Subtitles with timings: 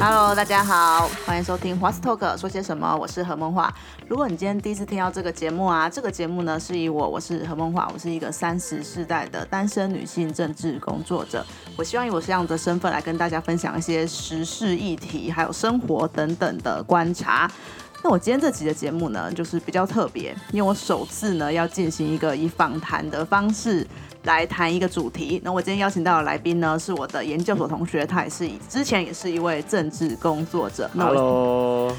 [0.00, 3.72] Hello，大家好，欢迎收听华斯 Talk 说些什么，我是何梦华。
[4.06, 11.44] 如果你今天第一次听到这个节目啊，这个节目呢是以我，我是何梦华，我是一个三十世代的单身女性政治工作者。
[11.76, 17.50] 我希望以我这样的身份来跟大家分享一些时事议题，还有生活等等的观察。
[18.04, 23.84] 那我今天这集的节目呢，就是比较特别，因为我首次呢要进行一个以访谈的方式
[24.24, 25.40] 来谈一个主题。
[25.44, 30.90] 那我今天邀请到的来宾呢，是我的研究所同学，他也是以之前也是一位政治工作者。
[30.94, 31.96] Hello，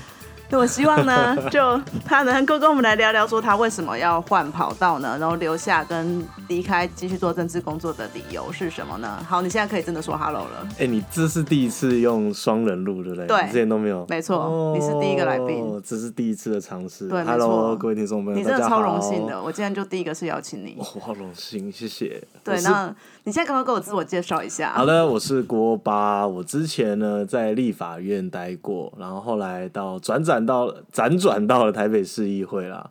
[0.51, 5.17] 那我希望呢， 就他能够跟我们来聊聊，说他为什么要换跑道呢？
[5.19, 9.23] 然后留下跟离开继续做政治工作的理由是什么呢？
[9.27, 10.67] 好，你现在可以真的说 hello 了。
[10.79, 13.45] 哎、你这是第一次用双人录，对不对？
[13.47, 14.05] 之前都没有。
[14.09, 17.07] 没错，你是第一个来宾，哦，这是第一次的尝试。
[17.07, 19.41] 对 Hello，各位听众朋友，你真的超荣幸的。。
[19.41, 20.75] 我今天就第一个是邀请你。
[20.79, 22.21] 哦我好荣幸，谢谢。
[22.43, 22.93] 对，那
[23.29, 24.73] 你现在刚刚给我自我介绍一下。
[24.73, 26.25] 好的，我是郭巴。
[26.25, 32.89] 我之前呢在立法院待过，然后后来到转转到辗转到了台北市议会啦。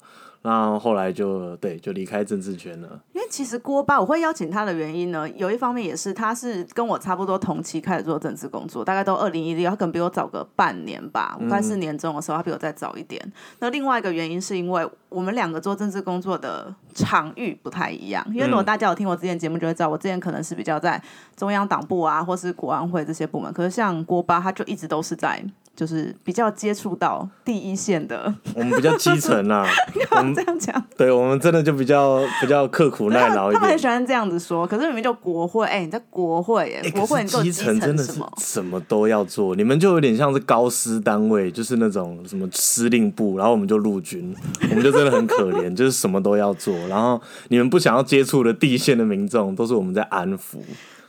[0.48, 2.88] 那后来就对，就离开政治圈了。
[3.12, 13.20] 因为其实郭巴我会邀请他的原因呢，有一方面也是他是跟我差不多同期开始做政治工作，大概都二零一六，他可能比我早个半年吧，我大概是年中的时候，他比我再早一点。
[13.58, 21.02] 那另外一个原因是因为我们两个做政治工作的场域不太一样，因为如果大家有听我之前节目就会知道，我之前可能是比较在
[21.36, 25.44] 中央党部啊，或是国安会这些部门，可是像郭巴他就一直都是在。
[25.79, 29.65] 就是比较接触到第一线的， 我们比较基层啊，
[30.19, 33.79] 我们这样讲，对我们真的就比较比较刻苦耐劳一他们很。
[33.79, 38.33] 喜欢这样子说，可是明明就国会，哎、你在国会耶，欸国会基你够基层真的是什么？
[38.39, 44.34] 什么都要做，你们就有点像是高师单位，就是那种什么司令部，然后我们就陆军，
[44.69, 46.75] 我们就真的很可怜，就是什么都要做。
[46.89, 50.59] 然后你们不想要接触的地线的民众，都是我们在安抚。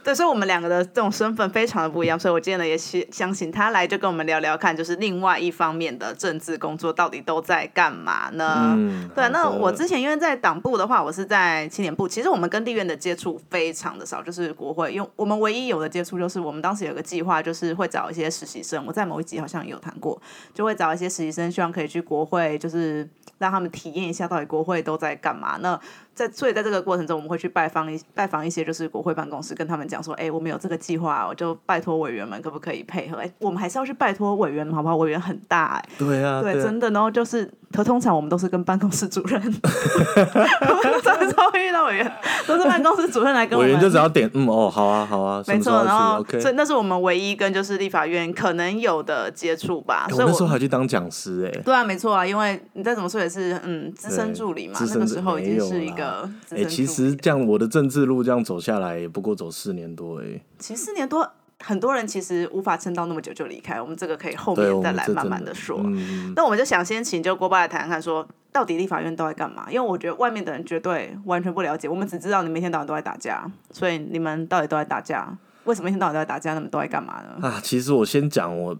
[0.01, 8.75] 对，所以我们两个的这种身份非常的不一样，所以我今天呢也希相信他来就跟我们聊聊看，就是另外一方面的政治工作到底都在干嘛呢？
[8.77, 20.19] 嗯，对，那我之前因为在党部的话，我是在青年部，其实我们跟立院的接触非常的少，就是国会，因为我们唯一有的接触就是我们当时有个计划，就是会找一些实习生，我在某一集好像有谈过，
[20.53, 23.07] 就会找一些实习生，希望可以去国会，就是
[23.37, 25.57] 让他们体验一下到底国会都在干嘛。
[25.57, 25.77] 那
[26.19, 33.17] 在所以在这个过程中，我们会去拜访一拜访一些就是国会办公室，跟他们讲说，哎、我们有这个计划，我就拜托委员们可不可以配合？
[33.19, 34.97] 哎、我们还是要去拜托委员们，好不好？
[34.97, 35.89] 委员很大、哎。
[35.97, 36.89] 对啊，对，啊真的。
[36.91, 42.11] 然后就是，可通常我们都是跟办公室主任，我们常常会遇到委员，
[42.47, 43.69] 都是办公室主任来跟我们。
[43.69, 50.07] 委员就只要点嗯哦好啊好啊，没错，然后所以那是我们唯一跟就是立法院可能有的接触吧。
[50.09, 51.61] 欸我那时候还去当讲师哎。
[51.61, 56.63] 对啊，没错啊，因为你再怎么说也是嗯资深助理嘛，那个时候已经是一个哎。
[56.65, 60.41] 其实这样我的政治路这样走下来，也不过走四年多哎。
[60.57, 61.29] 其实四年多，
[61.63, 63.81] 很多人其实无法撑到那么久就离开。
[63.81, 65.79] 我们这个可以后，面再来慢慢的说。
[65.83, 69.65] 嗯，那我们就想先请就郭爸来谈谈看，说到底立法院都在干嘛？
[69.69, 75.37] 因为我觉得外面的人绝对完全不了解，我们只知道你每天到晚都在打架，所以你们到底都在打架？
[75.65, 76.53] 为什么一天到晚都在打架？
[76.53, 77.47] 那么都在干嘛呢？
[77.47, 78.77] 啊，其实我先讲我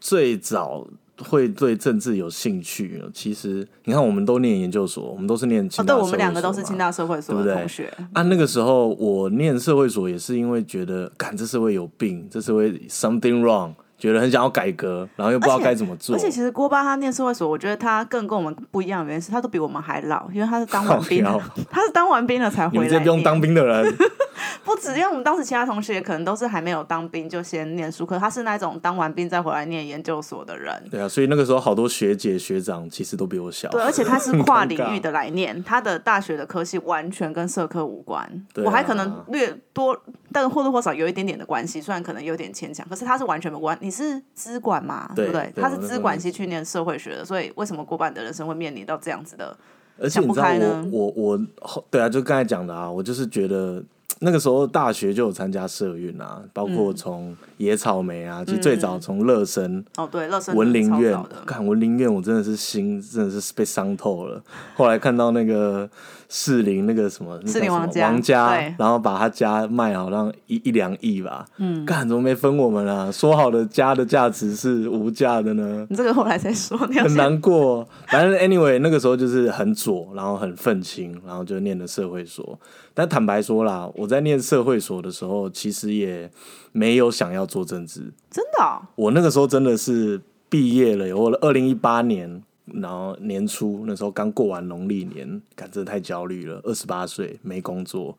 [0.00, 0.86] 最早
[1.24, 3.02] 会对政治有兴趣。
[3.12, 6.76] 其实你看，我们都念研究所，我们都是念哦，对，清大、我们两个都是清。
[6.76, 7.90] 大社会所的同学。
[8.12, 16.14] 啊，那个时候我念社会所也是因为觉得，感这社会有病，这社会 something wrong，觉得很想要改革，然后又不知道该怎么做。
[16.14, 21.40] 而且其实郭巴他念社会所，我觉得他更跟我们不一样的原因是，他都比我们还老，因为他是当完兵的，
[21.70, 22.80] 他是当完兵了才回来。
[22.82, 23.96] 们这些不用当，兵的人，
[24.64, 30.74] 不止，因为我们当时其他同学可能都是还没有当兵就先念书，可他是那种当完兵再回来念研究所的人。
[30.90, 33.68] 对啊，所以那个时候好多学姐学长其实都比我小。
[33.70, 38.46] 对，而且他是跨领域的来念， 他的大学的科系完全跟社科无关。
[38.56, 39.96] 我还可能略多，
[40.36, 43.74] 但或多或少有一点点的关系，虽然可能有点牵强，可是他是完全没关。
[43.80, 45.50] 你是资管嘛，对不对？
[45.56, 49.56] 他是资管系去念社会学的，所以为什么过半的人生会面临到这样子的？
[49.98, 53.82] 而且你知道想不开呢我我我对啊，就刚才讲的啊，我就是觉得
[54.20, 64.42] 那个时候大学就有参加社运啊，包括从野草莓啊，其实最早从乐生、哦，对，乐生文林院看文林院，我真的是心真的是被伤透了。
[64.74, 65.88] 后来看到那个
[66.28, 73.12] 士林那个什么，那士林王家王家，然后把他家卖好像一一两亿吧，嗯，干怎么没分我们啊？
[73.12, 75.86] 说好的家的价值是无价的呢？
[75.90, 77.86] 你这个后来再说，很先难过。
[78.08, 82.58] 反正 anyway，那个时候就是很左，然后很愤青，然后就念了社会所。
[82.98, 86.30] 但坦白说啦，我在念社会所的时候，其实也
[86.72, 88.00] 没有想要做政治。
[88.30, 98.16] 真的哦、我那个时候真的是毕业了，我二零一八年，然后年初那时候刚过完农历年，感真的太焦虑了，二十八岁没工作，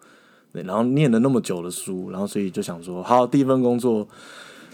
[0.51, 4.07] 然后念了那么久的书，然后所以就想说，好，第一份工作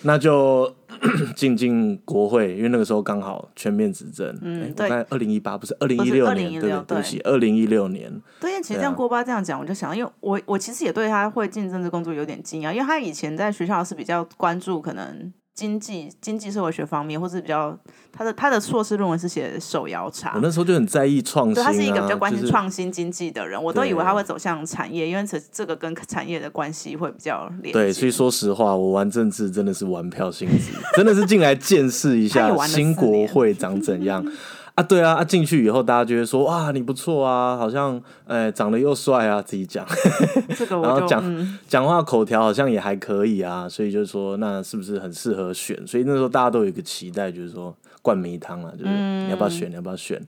[0.03, 0.73] 那就
[1.35, 4.38] 进进国会，因为那个时候刚好全面执政。
[4.41, 8.11] 嗯对二零一八不是二零一六2016年，对不对对不起，二零一六年。
[8.39, 17.77] 对，其实这对啊样郭巴这样讲，我就想，因为我我其实也对他会进政治工作有点惊讶，因为他以前在学校是比较关注可能经济经济社会学方面，或是比较
[18.11, 20.39] 他的他的硕士论文是写手摇茶我。
[20.41, 27.73] 那时候就很在意创新、他是一个比较关心创新经济的人，我都以为他会走向产业，因为这这个跟产业的关系会比较连接。
[27.73, 34.25] 对，所以说实话，我玩政治真的是玩票性质，真的是进来见识一 下新国会长怎样。
[34.75, 39.85] 啊，对啊，啊进去以后，大家就会说哇，你不错啊，好像呃长得又帅啊，自己讲。
[40.57, 45.79] 这个然后讲讲话口条好像也还可以啊，所以就是说那是不是很适合选？
[45.85, 50.19] 所以那时候大家都有一个期待，就是说灌迷汤啊，就是你要不要选，你要不要选？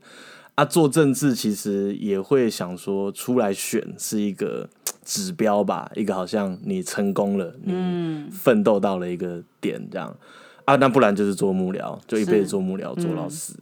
[0.54, 4.68] 啊，做政治其实也会想说出来选是一个
[5.04, 10.16] 指标吧，一个好像你成功了，你奋斗到了一个点这样。
[10.64, 13.54] 啊，那不然就是做幕僚，就一辈子做幕僚做到死。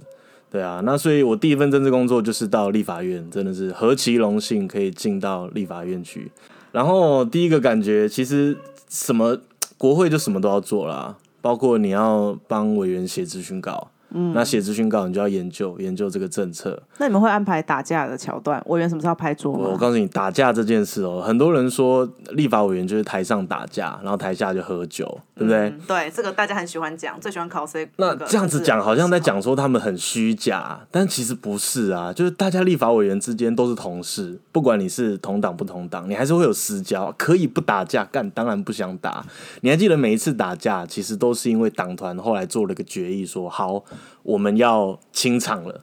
[0.55, 6.31] 对啊，那所以我第一份政治工作就是到立法院，真的是何其荣幸可以进到立法院去。
[6.71, 8.57] 然后第一个感觉，其实
[8.89, 9.37] 什么
[9.77, 16.83] 国会就什么都要做啦，包括你要帮委员写咨询稿，嗯，那写咨询稿你就要研究研究这个政策。
[16.99, 18.61] 那你们会安排打架的桥段？
[18.67, 19.69] 委员什么时候拍桌吗？
[19.73, 25.69] 我告诉你，打架这件事哦，很多人说立法委员就是台上打架，然后台下就喝酒，对不对？
[25.69, 27.89] 嗯对，这个大家很喜欢讲，最喜欢考 C。
[27.97, 32.11] 那个这样子讲，好像在讲说说他们很虚假，但其实不是啊。
[32.11, 39.23] 就是大家立法委员之间都是同事，不管你是同党不同党，你还是会有私交，可以不打架，干当然不想打。
[39.61, 43.85] 你还记得每一次打架，其实都是因为党团后来做了个决议说好，
[44.23, 45.83] 我们要清场了。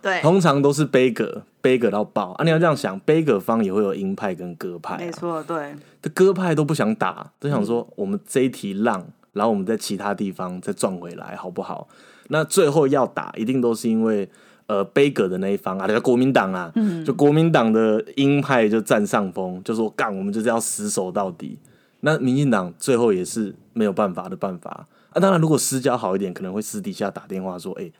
[0.00, 2.42] 对，通常都是悲葛，悲葛到爆啊！
[2.42, 11.86] 你要这样想，悲葛方也会有鹰派跟鸽派、啊，没错，对，这鸽派都不想打，都想说我们这一题让，然后我们在其他地方再撞回来，好不好？
[12.28, 14.28] 那最后要打，一定都是因为
[14.66, 16.72] 呃悲葛的那一方啊，叫国民党啊，
[17.06, 21.56] 就国民党的鹰派就占上风，就说干，我们就是要死守到底。
[22.00, 25.20] 那民进党最后也是没有办法的办法啊。
[25.20, 27.90] 当然，如果私交好一点，可能会私底下打电话说，哎、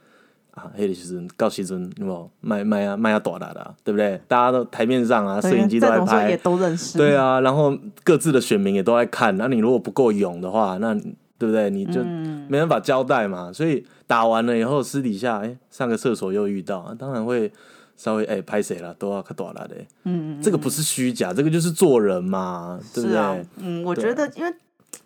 [0.53, 4.21] 啊，黑的时阵高时阵有没有卖卖啊卖啊大大的、啊，对不对？
[4.29, 6.99] 大家都台面上啊，摄影机都在拍都认识。
[6.99, 9.37] 对啊，然后各自的选民也都在看。
[9.37, 11.71] 那你如果不够勇的话，那你对不对？
[11.71, 12.03] 你就
[12.49, 13.53] 没办法交代嘛。
[13.53, 17.51] 所以打完了以后，私底下哎、上个厕所又遇到，啊当然会
[17.97, 19.77] 稍微哎拍谁了，都要可多了的。
[20.05, 23.19] 嗯这个不是虚假，这个就是做人嘛，对不对？
[23.19, 24.55] 啊，嗯，我对觉得因为。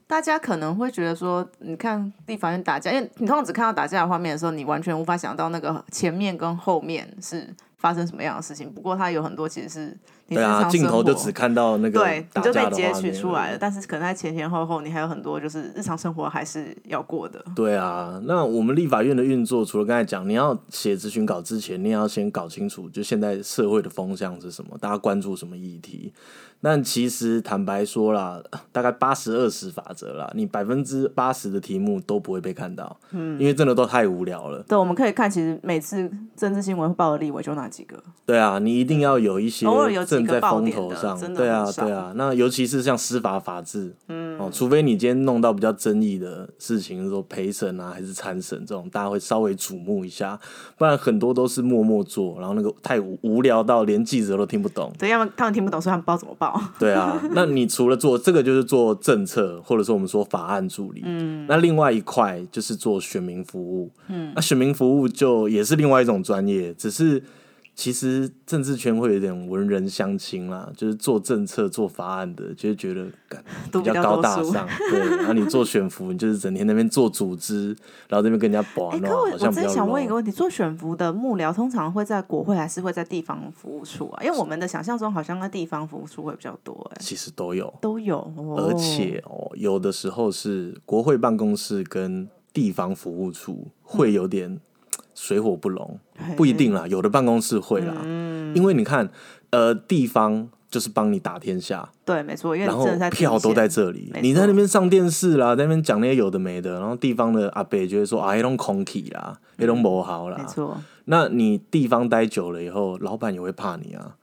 [0.09, 8.73] 大家可能会觉得说，你看立法院打架，因为你通常只看到打架的画面的时候，你完全无法想到那个前面跟后面是发生什么样的事情。
[8.73, 9.97] 不过它有很多其实是
[10.29, 13.59] 你对啊，镜头就只看到那个对，你打就被截取出来了。
[13.59, 17.45] 但是可能在前前后后，你还有很多就是日常生活还是要过的。
[17.57, 26.13] 对啊，那我们立法院的运作，除了刚才讲，你要写咨询稿之前，你也要先搞清楚，就现在社会的风向是什么，大家关注什么议题。
[26.61, 28.43] 但其实坦白说啦，
[28.73, 34.63] 大概八十二十法则啦，你百分之八十的题目都不会被看到，嗯，因为真的都太无聊了。
[34.67, 42.13] 对，我们可以看，其实每次政治新闻报的例我就那几个，对啊，你一定要有一些偶尔有几个正在风头上对啊对啊。
[42.17, 50.39] 那尤其是像司法法治，嗯，哦，除非你今天弄到比较争议的事情，说陪审啊还是参审这种，大家会稍微瞩目一下，
[50.77, 54.93] 不然很多都是默默做，然后那个太无无聊到连记者都听不懂。
[54.99, 56.61] 对，要么他们听不懂，所以他们不知道怎么报。
[56.79, 61.03] 对啊，那你除了做这个，就是做政策，或者说我们说法案助理。
[61.05, 63.91] 嗯，那另外一块就是做选民服务。
[64.09, 67.23] 嗯，那选民服务就也是另外一种专业，只是
[67.77, 73.05] 其实政治圈会有点文人相亲啦，就是做政策、做法案的，就是觉得
[73.71, 74.23] 比比较高。
[74.23, 74.67] 大上。
[74.91, 77.77] 对，然后你做选服，你就是整天那边做组织，
[78.09, 80.15] 然后这边跟人家玩 哎，弄，可我好像我真的想问一个。
[80.15, 84.25] 问题：做选服的幕僚通常会在国会，还是会在地方服务处啊？
[84.25, 88.17] 因为我们的想象中好像在地方服务处会比较多，哎，其实都有，都有。
[88.37, 94.59] 哦而且哦，有的时候是国会办公室跟地方服务处会有点
[95.17, 95.99] 水火不容，
[96.37, 98.55] 不一定啦，有的办公室会啦，嗯。
[98.55, 99.09] 因为你看，
[99.51, 110.37] 呃，地方就是帮你打天下，对，没错，因为然后票都在这里你在那边上电视啦，在那边讲那些有的没的，然后地方的阿伯就会说啊，那种空气啦，那种不好啦。
[110.39, 110.77] 没，错。
[111.07, 114.15] 那你地方待久了以后，老板也会怕你啊，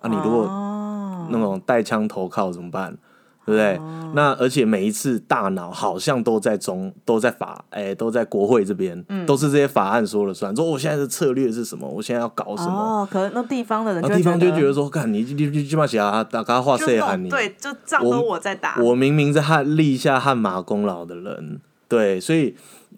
[0.00, 1.28] 啊，你如果哦。
[1.30, 2.98] 那种带枪投靠怎么办？
[3.44, 3.80] 对不对？
[4.14, 10.54] 那而且每一次大脑好像都在中，都在法，哎、都在国会这边，嗯都是这些法案说了算。
[10.54, 11.88] 说我现在的策略是什么？
[11.88, 12.72] 我现在要搞什么？
[12.72, 17.28] 哦，可能那地方的人地方就会觉得得说，看你你你基本上大家话就谁喊你？
[17.28, 18.76] 弄对，就仗都我在打。
[18.80, 22.54] 我明明在汉立下汗马功劳的人，对，所以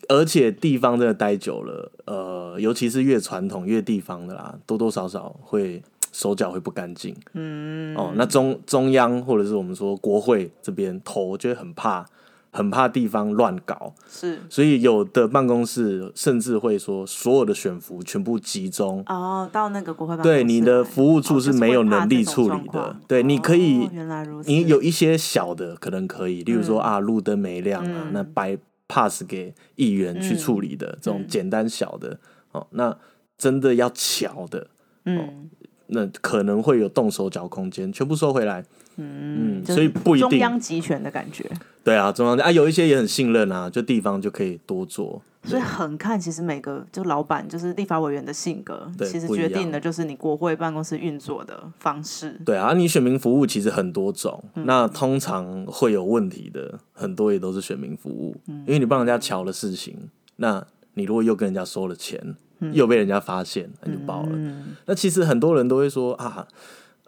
[0.09, 5.83] 而且地方真的待久了，呃，尤其是越传统越地方的啦，多多少少会
[6.15, 7.13] 手脚会不干净。
[7.33, 12.07] 嗯，哦，那中中央或者是我们说国会这边头就会很怕，
[12.53, 14.39] 很怕地方乱搞，是。
[14.49, 19.03] 所以有的办公室甚至会说，所有的选服全部集中。
[19.07, 22.97] 哦，到那个国会办公室对，你的服务处是没有能力处理的。
[23.09, 26.83] 对，你可以哦原来如此，你有一些小的可能可以，例如说、嗯。
[26.83, 28.57] 啊路灯没亮啊，那白
[28.87, 31.27] pass 给议员去处理的、这种嗯。
[31.27, 32.21] 简单小的。
[32.53, 32.97] 哦，那
[33.37, 34.69] 真的要巧的，
[35.07, 35.51] 嗯
[35.89, 38.65] 那可能会有动手脚空间，全部收回来。
[38.97, 41.45] 嗯，就是所以不一定中央集权的感觉。
[41.83, 45.21] 对啊，中央啊有一些也很信任啊，就地方就可以多做。
[45.43, 52.41] 所以很看，其实每个就老板就是立法委员的性格，其实决定的就是你国会办公室运作的方式。
[52.47, 62.37] 对啊，你选民服务其实很多种，嗯那通常会有问题的，很多也都是选民服务，嗯因为你帮人家瞧了事情，那你如果又跟人家收了钱，嗯
[62.73, 64.39] 又被人家发现，那就爆了。
[64.87, 66.47] 那其实很多人都会说啊，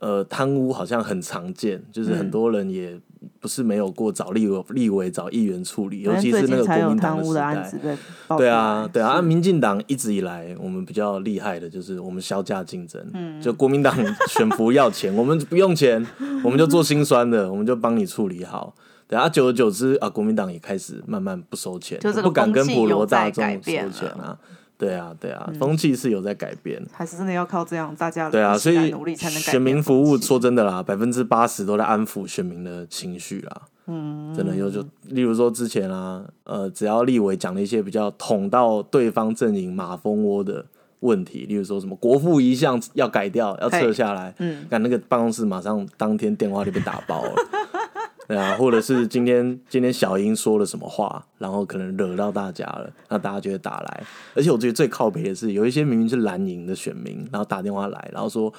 [0.01, 2.99] 呃，贪污好像很常见，就是嗯很多人也
[3.41, 7.97] 不是没有过找立委、立委找议员处理，尤其是那个国民党时贪污的案子代。
[8.37, 13.95] 对，啊对啊，啊民进党一直以来，我们比较厉害的就是我们销价竞争，嗯就国民党
[14.29, 16.05] 选服要钱，我们不用钱，
[16.45, 18.75] 我们就做心酸的，我们就帮你处理好。
[19.09, 24.37] 对啊，久而久之啊，国民党也开始慢慢不收钱，就不敢跟普罗大众收钱啊。
[24.79, 26.83] 对啊，对啊，风气是有在改变。
[26.93, 33.63] 还是真的要靠这样大家对啊，所以来努力才能改选民服务说真的啦，百分之八十都在安抚选民的情绪啦。
[33.87, 40.65] 嗯，真的有就例如说之前啊，呃，只要立委讲了一些比较捅到对方阵营马蜂窝的
[41.01, 47.33] 问题，例如说什么国父遗像要改掉，要撤下来，嗯，那那个办公室马上当天电话就被打爆了。
[48.29, 54.03] 对啊，或者是今天今天小英说了什么话，然后可能惹到大家了，那大家就会打来。
[54.35, 58.53] 而且我觉得最靠北的是，有一些明明是蓝营的选民，然后打电话来，然后说：“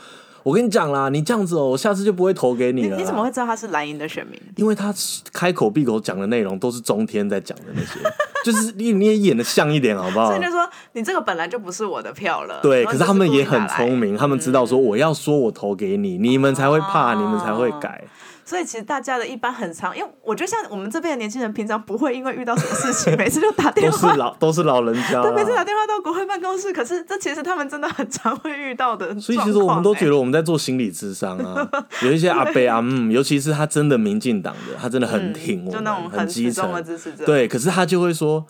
[0.44, 3.30] 我跟你讲啦，你这样子哦、我下次就不会投给你了。”你你怎么会？
[3.30, 4.42] 知道他是蓝营的选民？
[4.56, 4.94] 因为他
[5.34, 8.00] 开口闭口讲的内容都是中天在讲的那些，
[8.46, 10.42] 就是你你也演的像一点好不好所以？
[10.42, 12.62] 就说你这个本来就不是我的票了。
[12.62, 18.06] 对，可是他们也很聪明，他们知道说我要说我投给你，你们才会怕，你们才会改。
[18.48, 24.18] 所以其实大家的一般很常，因为我觉得像我们这边的年轻人，平常不会因为遇到什么事情，每次就打电话都是。
[24.18, 29.20] 老 都是老人家对，每次打电话到国会办公室，可是这其实他们真的很常会遇到的。
[29.20, 31.68] 所以其实我们都觉得，我们在做心理智商啊，
[32.01, 36.82] 有一些阿伯阿姆，尤其是他真的民进党的，他真的很挺我们，嗯就那种很基层的。
[36.82, 37.25] 支持者。
[37.25, 38.46] 对，可是他就会说。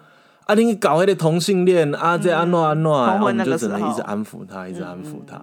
[0.46, 5.38] 啊，你搞那个同性恋啊，这安诺安诺，然后我们就只能一直安抚他，一直安抚他。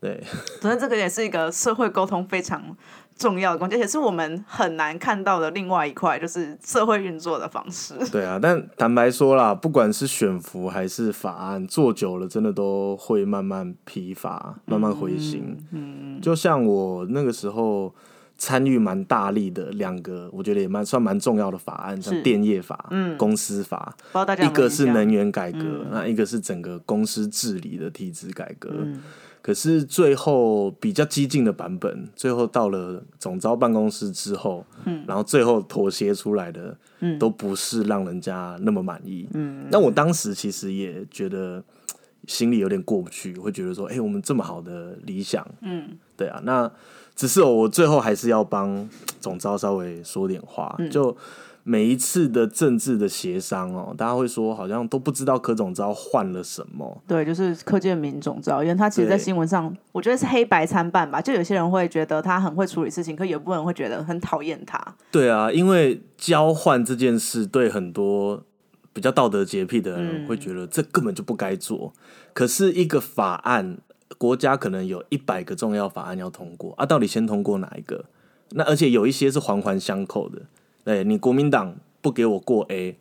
[0.00, 0.22] 对，
[0.62, 2.62] 可是这个也是一个社会沟通非常
[3.16, 7.94] 重要的工具，也是我们很难看到的另外一块，就是社会运作的方式。
[8.10, 15.56] 对啊，但坦白说啦，不管是选服还是法案，做久了真的都会慢慢疲乏，慢慢灰心。
[15.70, 17.94] 嗯，就像我那个时候
[18.36, 23.94] 参与蛮大力的两个，我觉得也蛮算蛮重要的法案，像是电业法、嗯、公司法，
[24.42, 28.70] 一个是能源改革，那一个是整个公司治理的体制改革。
[29.44, 39.66] 可是最后比较激进的版本，最后到了总招办公室之后，嗯，然后最后妥协出来的，嗯，都不是让人家那么满意，嗯。
[39.70, 41.62] 那我当时其实也觉得
[42.26, 46.72] 心里有点过不去，会觉得说，哎、我们这么好的理想，嗯，对啊，那
[47.14, 48.88] 只是我最后还是要帮
[49.20, 51.14] 总招稍微说点话，就。
[51.66, 61.22] 每一次的政治的协商哦，大家会说好像都不知道柯总召换了什么，对，就是柯建明总召，因为他其实在新闻上，我觉得是黑白参半吧。
[61.22, 64.78] 就有些人会觉得他很会处理事情，可有部分人会觉得很讨厌他。
[65.10, 68.44] 对啊，因为交换这件事对很多
[68.92, 71.94] 比较道德洁癖的人会觉得这根本就不该做。
[72.34, 73.78] 可是一个法案，
[74.18, 78.04] 国家可能有一百个重要法案要通过啊，到底先通过哪一个？
[78.50, 80.42] 那而且有一些是环环相扣的。
[80.84, 82.96] 对你国民党不给我过 A，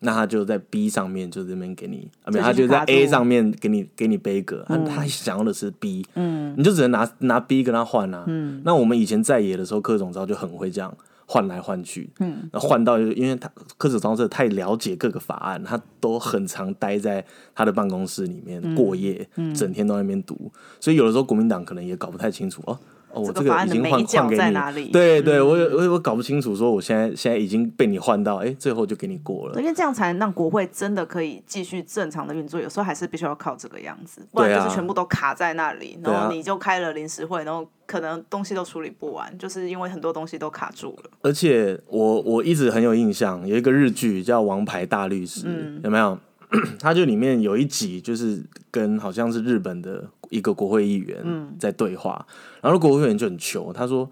[0.00, 10.94] 那他就在 B 上面就这边给你，啊没有，他就在 A 上面给你给你背个，他他想要的是 B，嗯，你就只能拿拿 B 跟他换啊，嗯，那我们以前在野的时候，柯总召就很会这样
[11.26, 22.78] 换来换去，嗯，那换到因为他柯总召是太了解各个法案，他都很常待在他的办公室里面过夜，整天都在那边读，所以有的时候国民党可能也搞不太清楚哦。
[23.14, 24.90] 哦，我这个法案的个已经换换给你在哪里？
[24.90, 29.60] 对对，我有我我搞不清楚，说我现在现在已经被你换到，哎，最后就给你过了，。
[29.60, 32.60] 因为这样才能让国会真的可以继续正常的运作。
[32.60, 41.10] 有时候还是必须要靠这个样子，不然就是全部都卡在那里，然后你就开了临时会，然后可能东西都处理不完，就是因为很多东西都卡住了。
[41.22, 46.18] 而且我我一直很有印象，有一个日剧叫《王牌大律师》，嗯有没有？
[46.78, 48.40] 它就里面有一集就是
[48.70, 50.04] 跟好像是日本的
[50.34, 51.56] 一个国会议员嗯。
[51.58, 52.26] 在对话，
[52.60, 54.10] 然后国会议员就很糗，他说：“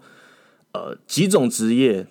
[0.73, 2.07] 呃，几种职业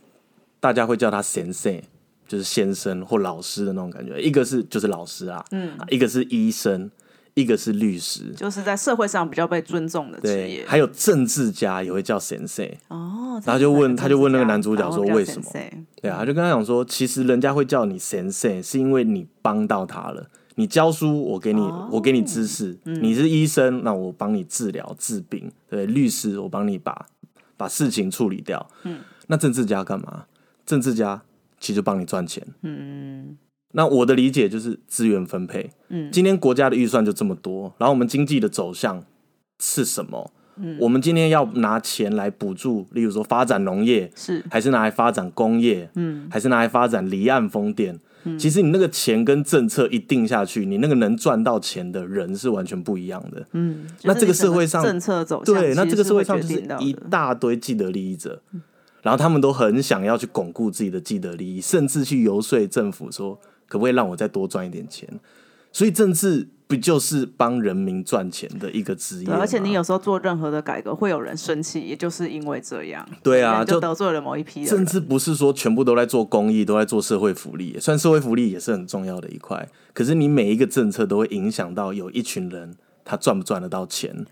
[0.61, 1.81] 大家会叫他先生，
[2.29, 6.91] 就是先生或老师的那种感觉，一个是就是老师啊，嗯，一个是医生，
[7.35, 10.65] 一个是律师，就是在社会上比较被尊重的职对，业。
[10.67, 15.51] 还有政治家也会叫先生。”哦，然后就问他就问那个男主角说为什么。
[16.01, 20.29] 对啊，他就跟他讲说，其实人家会叫你先生，是因为你帮到他了。
[20.57, 22.77] 你教书，我给你，哦我给你知识。
[22.85, 25.51] 你是医生，那我帮你治疗治病。
[25.69, 27.07] 对，律师，我帮你把
[27.57, 28.69] 把事情处理掉。
[28.85, 30.25] 嗯，那政治家干嘛？
[30.67, 31.23] 政治家
[31.59, 32.47] 其实就帮你赚钱。
[32.63, 33.37] 嗯，
[33.73, 35.71] 那我的理解就是资源分配。
[35.89, 39.05] 嗯，今天国家的预算就这么多，然后我们经济的走向
[39.59, 40.31] 是什么？
[40.79, 47.99] 我们今天要拿钱来补助，例如说发展农业，是还是拿来发展工业，嗯，还是拿来发展离岸风电。
[48.39, 53.45] 其实你那个钱跟政策一定下去，你那个能赚到钱的人是完全不一样的。
[53.53, 58.41] 嗯，那这个社会上政策走向，对，那这个社会上就是一大堆既得利益者，
[59.03, 65.09] 然后他们都很想要去巩固自己的既得利益，甚至去游说政府说，可不可以让我再多赚一点钱？
[65.73, 69.31] 所以政治不就是帮人民赚钱的一个职业？
[69.31, 73.07] 而且你有时候做任何的改革，会有人生气，也就是因为这样。
[73.23, 74.69] 对啊就得罪了某一批人。
[74.71, 82.75] 甚至不是说全部都在做公益，都在做社会福利，虽然社会福利也是很重要的一块，可是你每一个政策都会影响到有一群人
[83.05, 84.25] 他赚不赚得到钱。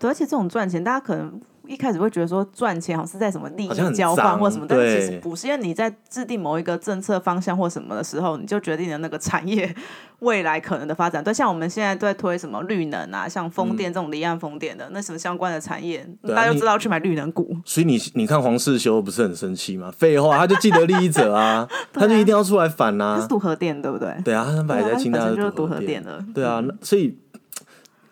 [0.00, 9.74] 对，而且这种赚钱，大家可能一开始会觉得说赚钱好像是在什么利益交换脏或什么，但是其实不是，因为你在制定某一个政策方向或什么的时候，你就决定了那个产业
[10.20, 11.22] 未来可能的发展。
[11.22, 17.56] 对，像我们现在都在推什么绿能啊，像风电这种离岸风电的，那什么相关的产业，啊大家就知道去买绿能股。
[17.64, 19.90] 所以你你看黄世修不是很生气吗？
[19.90, 24.14] 废话，他就既得利益者啊， 他就一定要出来反呐、那是独核电，对不对？
[24.24, 27.16] 对啊，他摆在清大对啊它本身就是镀镀核电电的对啊，那所以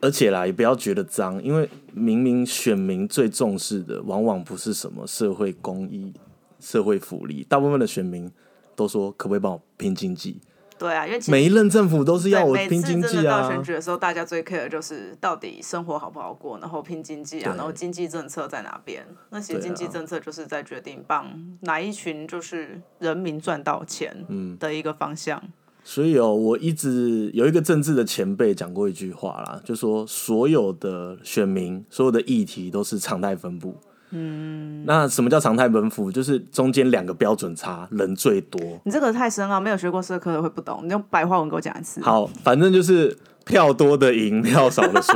[0.00, 6.12] 而且啦，也不要觉得脏，因为明明选民最重视的，往往不是什么社会公益、
[6.60, 8.30] 社会福利，大部分的选民
[8.74, 10.40] 都说可不可以帮我拼经济？
[10.78, 13.62] 对啊，因为每一任政府都是要，我拼经济真的到选啊。
[13.62, 19.06] 举的时候，大家最 care 的就是到底生活好不好过，然后拼经济啊，然后经济政策在哪边？
[19.30, 25.40] 那些对啊经济政策就是在决定帮哪一群就是人民赚到钱嗯的一个方向。
[25.84, 33.76] 所以哦，我一直有一个政治的前辈讲过一句话啦，就说所有的选民、所有的议题都是常态分布。
[34.10, 36.12] 嗯，那什么叫常态分布？
[36.12, 38.60] 就是中间两个标准差，人最多。
[38.84, 40.82] 你这个太深奥，没有学过社科的会不懂。
[40.84, 42.00] 你用白话文给我讲一次。
[42.02, 45.12] 好，反正就是票多的赢，票少的输。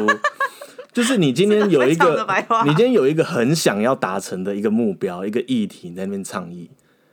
[0.92, 2.26] 就是你今天有一个
[2.64, 6.70] 你今天有一个很想要达成的一个目标、一个议题，你在那边倡议，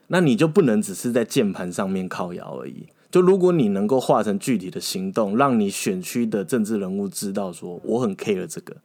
[0.08, 2.88] 那你就不能只是在键盘上面靠摇而已。
[3.14, 8.76] 就如果你能够化成具体的行动，让你选区的政治人物知道说我很 care 这个，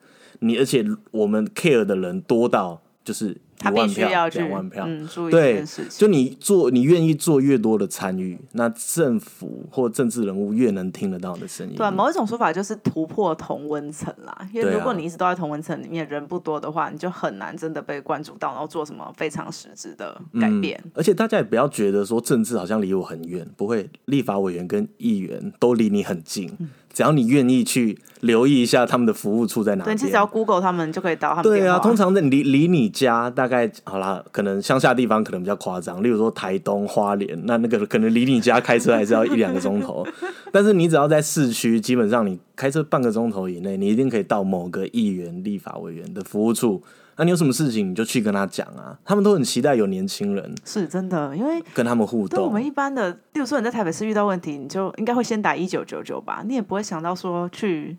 [0.41, 5.99] 你而且我们 care 的人多到就是他必须要去两万票，嗯注意这对件事，情。
[5.99, 11.75] 就你做，你愿意做越多的参与，那政府或政治人物越能听得到你的声音。
[11.77, 14.49] 对啊，某一种说法就是突破同温层啦。
[14.53, 20.83] 因为如果你一直都在同温层里面，人不多的话，你就很难真的被关注到，然后做什么非常实质的改变。
[20.95, 29.97] 而且大家也不要觉得说政治好像离我很远，不会，立法委员跟议员都离你很近，嗯只要你愿意去留意一下他们的服务处在哪对，边。
[29.97, 40.05] 其实只要 Google 他们就可以到他们对啊，通常在离离你家大概好啦，可能乡下地方可能比较夸张，例如说台东、花莲，那那个可能离你家开车还是要一两个钟头，
[40.51, 46.83] 但是你只要在市区，基本上你开车半个钟头以内，你一定可以到某个议员、立法委员的服务处。
[47.19, 52.65] 那你有什么事情你就去跟他讲啊，他们都很期待有年轻人是真的，因为跟他们互动对我们。
[52.65, 57.99] 一般的，比如说你在台北市遇到问题，你就应该会先打一九九九吧，你也不会想到说去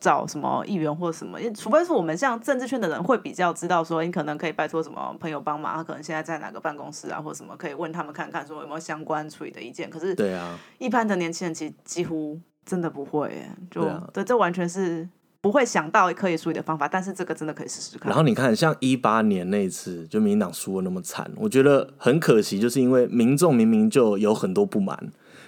[0.00, 9.88] 找什么议员或什么，因除非是我们像政治圈的人会比较知道说，你可能可以拜托什么朋友帮忙，他可能现在在哪个办公室啊，或什么可以问他们看看说有没有相关处理的意见。
[9.88, 15.08] 可是对啊，一般的年轻人其实几乎真的不会耶，就对啊这完全是
[15.46, 18.08] 不会想到可以处理的方法，但是这个真的可以试试看。
[18.08, 24.98] 然后你看，像一八年那一次，就民进党输的那么惨，我觉得很可惜，就是因为民众明明就有很多不满，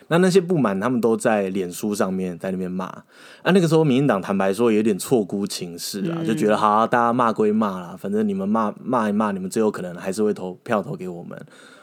[0.06, 2.84] 那那些不满，他们都在脸书上面在那边骂。
[2.84, 3.04] 啊，
[3.46, 11.36] 那个时候民进党坦白说有点错估情势啊，就觉得好，大家骂归骂啦，反正你们骂骂一骂，你们最后可能还是会投票投给我们，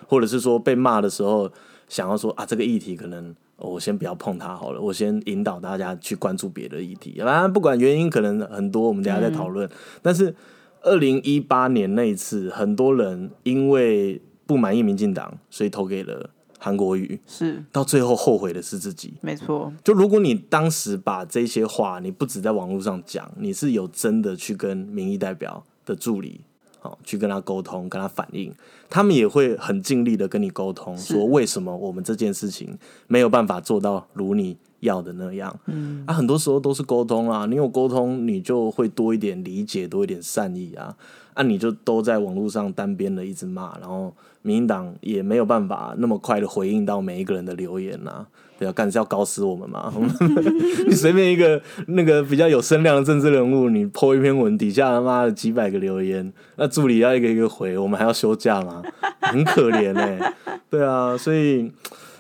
[0.08, 1.52] 或者是说被骂的时候
[1.90, 7.16] 想要说啊，这个议题可能我先不要碰它好了，我先引导大家去关注别的议题。
[7.18, 9.70] 当然不管原因，可能很多，我们等下再讨论。
[10.02, 10.36] 但是
[10.82, 16.30] 二零一八年那一次，很多人因为不满意民进党，所以投给了。
[16.58, 19.72] 韩国瑜是到最后后悔的是自己，没错。
[19.84, 26.42] 就如果你当时把这些话，你不止在网络上讲，你是有真的去跟民意代表的助理，
[26.86, 28.54] 哦，去跟他沟通，跟他反映，
[28.90, 35.60] 他们也会很尽力的跟你沟通，说为什么我们这件事情没有办法做到如你要的那样。
[35.66, 40.96] 嗯，啊，很多时候都是沟通啊，你有沟通，你就会多一点理解，多一点善意啊。
[41.36, 48.26] 啊，你就都在网络上单边的一直骂，然后民进党也没有办法那么快的回应到每一个人的留言呐，
[48.58, 49.94] 对啊，干是要搞死我们嘛？
[50.88, 58.82] 你随便一个那个比较有声量的政治人物，你 po 一篇文，底下他妈的几百个留言，那助理要一个一个回，我们还要休假吗？
[59.20, 60.34] 很可怜哎，
[60.70, 61.70] 对啊，所以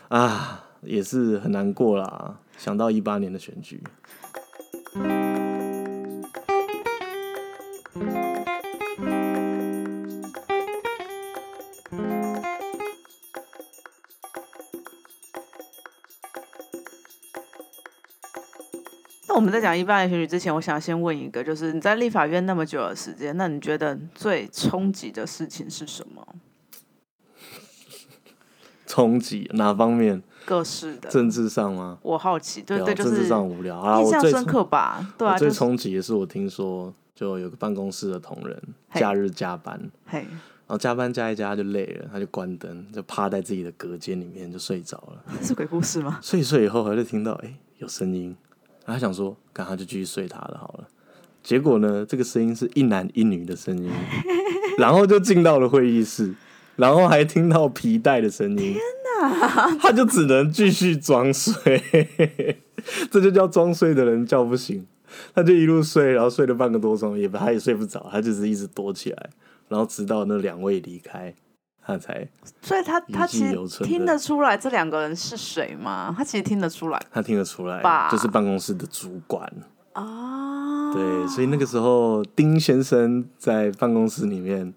[0.09, 2.35] 啊，也是很难过啦。
[2.57, 3.81] 想到一八年的选举。
[19.45, 26.27] 们在讲一般的选举之前，我想先问一个，就是你在立法院那么久的时间，那你觉得最冲击的事情是什么？
[28.87, 30.21] 冲击哪方面？
[30.45, 31.09] 各式的。
[31.09, 31.97] 政治上吗？
[32.01, 35.13] 我好奇，对对，就是政治上无聊啊，印象深刻吧？
[35.17, 38.61] 对啊，最冲击也是我听说，就有个办公室的同仁
[38.93, 45.23] 假日加班，嘿，然后加班加一加就累了，他就关灯，就趴在自己的隔间里面就睡着了。
[45.41, 46.19] 是鬼故事吗？
[46.23, 48.37] 睡一睡以后，他就听到哎有声音。
[48.85, 50.87] 他想说，赶他就继续睡他的好了。
[51.43, 53.89] 结果呢，这个声音是一男一女的声音，
[54.77, 56.33] 然后就进到了会议室，
[56.75, 58.73] 然后还听到皮带的声音。
[58.73, 58.77] 天
[59.21, 59.77] 哪！
[59.77, 61.83] 他就只能继续装睡，
[63.09, 64.85] 这就叫装睡的人叫不醒。
[65.33, 69.29] 他就一路睡，然后睡了半个多钟，也他也睡不着，他就是一直躲起来，
[69.69, 71.33] 然后直到那两位离开。
[71.87, 72.27] 他才，
[72.63, 76.11] 所以他他其实听得出来这两个人是谁吗？
[76.17, 79.47] 他其实听得出来，他听得出来，就是办公室的主管
[79.93, 80.91] 啊。
[80.91, 84.73] 对，所以那个时候丁先生在办公室里面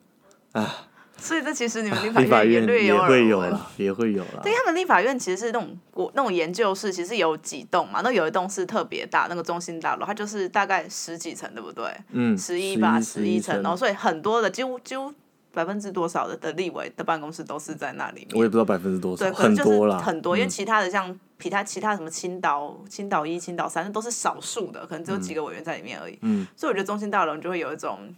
[0.52, 0.70] 啊，
[1.16, 4.40] 所以这其实你们立法院也会有了，也会有了。
[4.42, 11.86] 对，他们立法院其实是那种国那种研究室，其实有几栋嘛，那有一栋是特别大，那个中心大楼，它就是大概十几层，对不对？
[12.10, 15.10] 嗯，十一吧，十一层，然后所以很多的几乎几乎。
[15.58, 18.38] 百分之多少的的立委的办公室都是在那里面？
[18.38, 20.36] 我也不知道百分之多少，很多啦，很多。
[20.36, 26.16] 因为其他的像其他其他什么青岛、青岛一、青岛三，那都是少数的，可能只有几个委员在里面而已。
[26.22, 28.14] 嗯，所以我觉得中心大楼就会有一种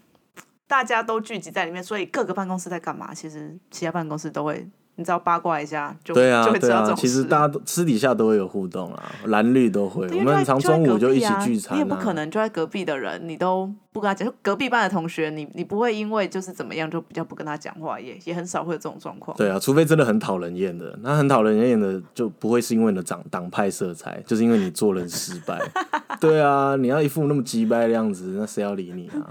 [0.66, 3.14] 大家都聚集在里面，所以各个办公室在干嘛？
[3.14, 4.68] 其实其他办公室都会。
[5.00, 10.06] 你知道八卦一下，就对啊，对啊，其实大家都私底下都会有互动啊，蓝绿都会。
[10.08, 14.28] 我们常中午就一起聚餐，你也不可能就在隔壁的人，你都不跟他讲。
[14.28, 19.34] 就隔壁班的同学，你你不会因为就是怎么样就比较不跟他讲话，也也很少会有这种状况。
[19.38, 25.58] 对啊，除非真的很讨人厌的，那很讨人厌的就不会是因为你的党党派色彩，就是因为你做人失败。
[26.20, 29.24] 对啊，你要一副那么鸡掰的样子，那谁要理你啊？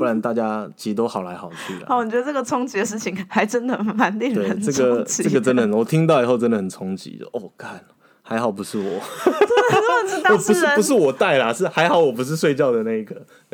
[0.00, 1.84] 不然大家其实都好来好去的。
[1.86, 7.26] 哦，我觉得这个冲击的事情还真的蛮令人这个这个真的，我听到以后真的很冲击的。
[7.34, 7.84] 哦，看，
[8.22, 8.98] 还好不是我，
[10.34, 13.14] 不是不是我带啦，是还好我不是睡觉的那一个。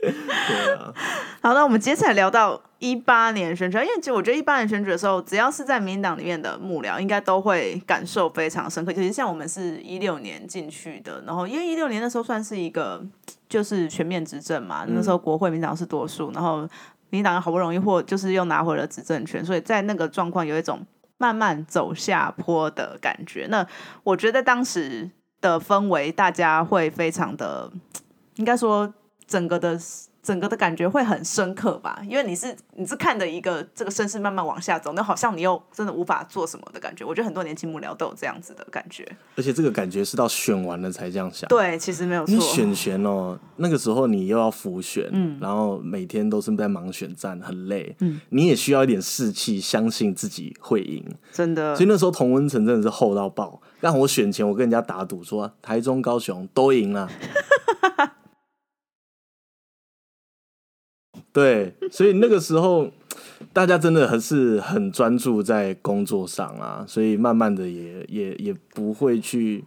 [0.00, 0.94] 对啊，
[1.42, 8.92] 好，那我们接下来聊到一八年选举，因为其实我觉得一八年选举的时候，只要是在民进党里面的幕僚，应该都会感受非常深刻。
[8.92, 13.04] 其实像我们是一六年进去的，然后因为一六年那时候算是一个
[13.50, 16.66] 就是全面执政嘛，那时候国会民党是多数，然后
[17.10, 20.80] 民党好不容易获就是又拿回了执政权，所以在那个状况有一种
[21.18, 23.46] 慢慢走下坡的感觉。
[23.50, 23.66] 那
[24.04, 25.10] 我觉得当时
[25.42, 27.70] 的氛围，大家会非常的，
[28.36, 28.94] 应该说。
[29.30, 29.78] 整个的
[30.22, 37.04] 整个的感觉会很深刻吧，因为你是你是看着一个这个身世慢慢往下走，那好像你又真的无法做什么的感觉。
[37.04, 39.06] 我觉得很多年轻幕僚都有这样子的感觉，
[39.36, 41.48] 而且这个感觉是到选完了才这样想。
[41.48, 42.34] 对，其实没有错。
[42.34, 51.02] 你选选哦，那个时候你又要浮选，嗯，然后每天都是在忙选战，很累，嗯，你也需要一点士气，相信自己会赢，
[51.32, 51.74] 真的。
[51.74, 57.08] 所以那时候同温层真的是厚到爆，让我选前我跟人家打赌说台中、高雄都赢了。
[61.32, 62.90] 对，所以那个时候
[63.52, 69.64] 大家真的还是很专注在工作上啊，所以慢慢的也也也不会去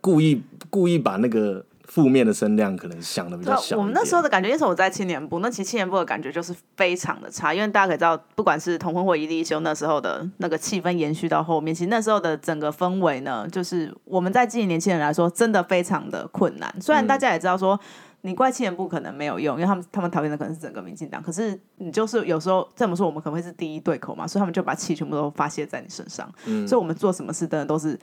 [0.00, 1.64] 故意故意把那个。
[1.88, 3.74] 负面的声量可能想的比较小。
[3.78, 16.72] 我们那时候的感觉，因为我在青年部，那其实青年部的感觉就是非常的差，因为大家可以知道，不管是同婚或一例休，那时候的那个气氛延续到后面，其实那时候的整个氛围呢，就是我们在经营年轻人来说，真的非常的困难。
[16.78, 17.80] 虽然大家也知道说，
[18.22, 26.28] 你怪青年部可能没有用，因为他们他们讨厌的可能是整个民进党，可是你就是有时候这么说，我们可能会是第一对口嘛，所以他们就把气全部都发泄在你身上。
[26.66, 27.98] 所以我们做什么事，真的都是。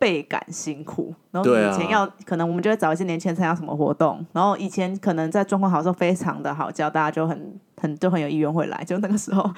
[0.00, 7.60] 倍感辛苦，然后以前要可能我们就会找一些年轻人参加什么活动，然后以前可能在状况好的时候非常的好，叫大家就很。
[7.80, 9.50] 很就很有意愿会来，就那个时候，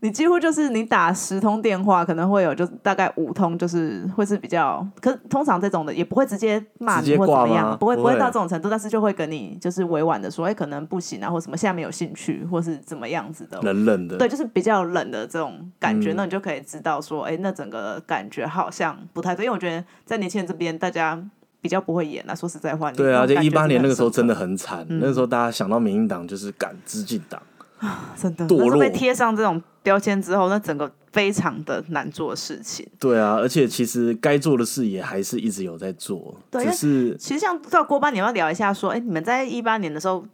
[0.00, 21.20] 你几乎就是你打十通电话，可能会有就大概五通就是会是比较，可通常这种的也不会直接骂你或怎么样，不会不会到这种程度，但是就会跟你就是委婉的说，哎，可能不行啊，或什么现在没有兴趣，或是怎么样子的，冷冷的，对，就是比较冷的这种感觉，那你就可以知道说，哎，那整个感觉好像不太对，因为我觉得在年轻人这边，大家
[21.60, 27.42] 比较不会演啊，说实在话，对啊，就一八年那个时候真的很惨，那时候大家想到民进党就是赶资进党。
[27.78, 32.86] 啊， 真的，但是被贴上这种标签之后，那整个非常的难做事情。
[32.98, 36.34] 对啊，而且其实该做的事也还是一直有在做。
[36.50, 40.24] 对，只是其实像到郭班，你要聊一下说，哎，你们在一八年的时候，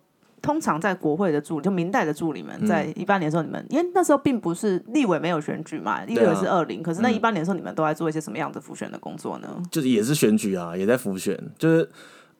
[0.40, 9.48] 通常在国会的助理，就明代的助理们，在一八年的时候，你们因为那时候并不是立委没有选举嘛，立委是二零，可是那一八年的时候，你们都在做一些什么样的复选的工作呢？
[9.70, 11.88] 就是也是选举啊，也在复选，就是。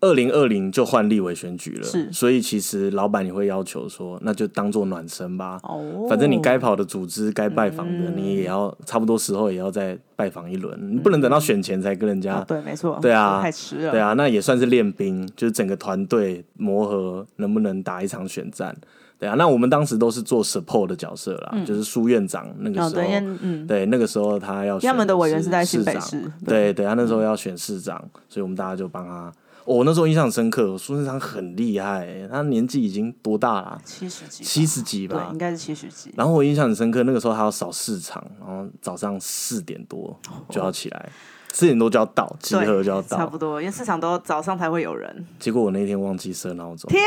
[0.05, 5.59] 二零二零就换立委选举了，是，所以其实老板也会要求说，那就当做暖身吧。
[5.63, 12.41] 哦，反正你该跑的组织、该拜访的，你也要差不多时候也要再拜访一轮，你不能等到选前才跟人家。
[12.43, 12.99] 对，没错。
[13.01, 13.93] 对啊，太迟了。
[13.93, 18.77] 对啊，那也算是练兵，就是整个团队磨合，能不能打一场选战？
[19.19, 23.09] 对啊，那我们当时都是做 support 的角色啦，就是苏院长那个时候，
[23.41, 27.97] 嗯，对，那个时候他要他们的委员是在新北市，对，对他那时候要选市长，
[28.29, 29.33] 所以我们大家就帮他。
[29.65, 33.81] 我那时候印象深刻，苏贞昌很厉害，他年纪已经多大了？
[33.85, 36.13] 七十几，七十几吧，对，应该是七十几。
[36.17, 40.19] 然后我印象很深刻，那个时候他要扫市场，然后早上四点多
[40.51, 41.11] 就要起来，
[41.53, 45.27] 四点多就要到集合就要到，差不多，因为市场都早上才会有人。
[45.39, 47.03] 结果我那天忘记设闹钟，天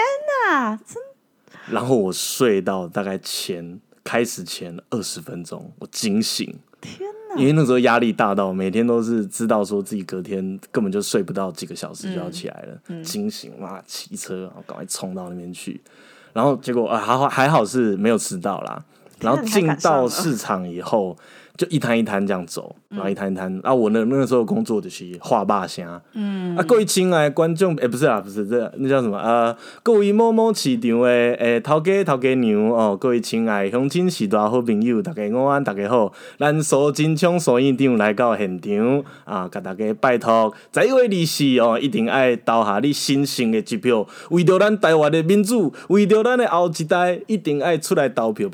[0.50, 0.98] 哪，真！
[1.70, 7.08] 然后我睡到大概前开始前二十分钟，我惊醒，天。
[7.38, 15.80] 因为那时候压力大到每天都是知道说自己隔天根本就睡不到几个小时就要起来了，惊醒哇，骑车然后赶快冲到那边去，
[16.34, 18.84] 然后结果啊还好还好是没有迟到啦，
[19.21, 21.17] 然后进到市场以后。
[21.58, 23.74] 就一摊一摊这样走，然后一摊一摊啊！
[23.74, 29.58] 我那那个时候工作就是画霸虾，嗯啊，各位亲爱观众，哎，不是啊，不是这那叫什么呃？
[29.82, 48.48] 各位某某市场的诶，头家头家娘哦，各位亲爱乡亲是大好朋友，大家午安，大家好，咱苏金枪苏院长来到现场啊，甲大家拜托，在一位女士哦，一定爱投下你新生的支票，为着咱台湾的民主，为着咱的后一代，一定爱出来投票，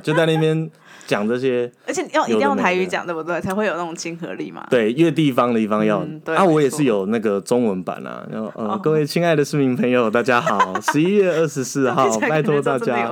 [0.00, 0.70] 就在那边。
[1.08, 3.40] 讲这些，而且要一定要用台语讲，对不对？
[3.40, 4.64] 才会有那种亲和力嘛。
[4.70, 6.06] 对，越地方的地方要。
[6.26, 8.24] 啊，我也是有那个中文版啊。
[8.30, 13.10] 然后，呃，各位亲爱的市民朋友，大家好， 十一月二十四号，拜托大家。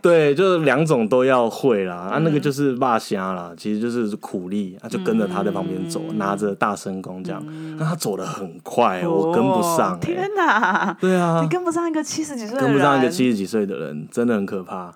[0.00, 1.96] 对，就是两种都要会啦。
[1.96, 7.44] 啊，那个就是骂虾啦，其实就是苦力啊，就跟着他在旁边走，拿着大声公这样。
[7.76, 9.98] 那他走的很快，我跟不上。
[10.00, 10.96] 天哪！
[11.00, 14.92] 对啊，你跟不上一个七十几岁，跟不上一个七十几岁的人，真的很可怕。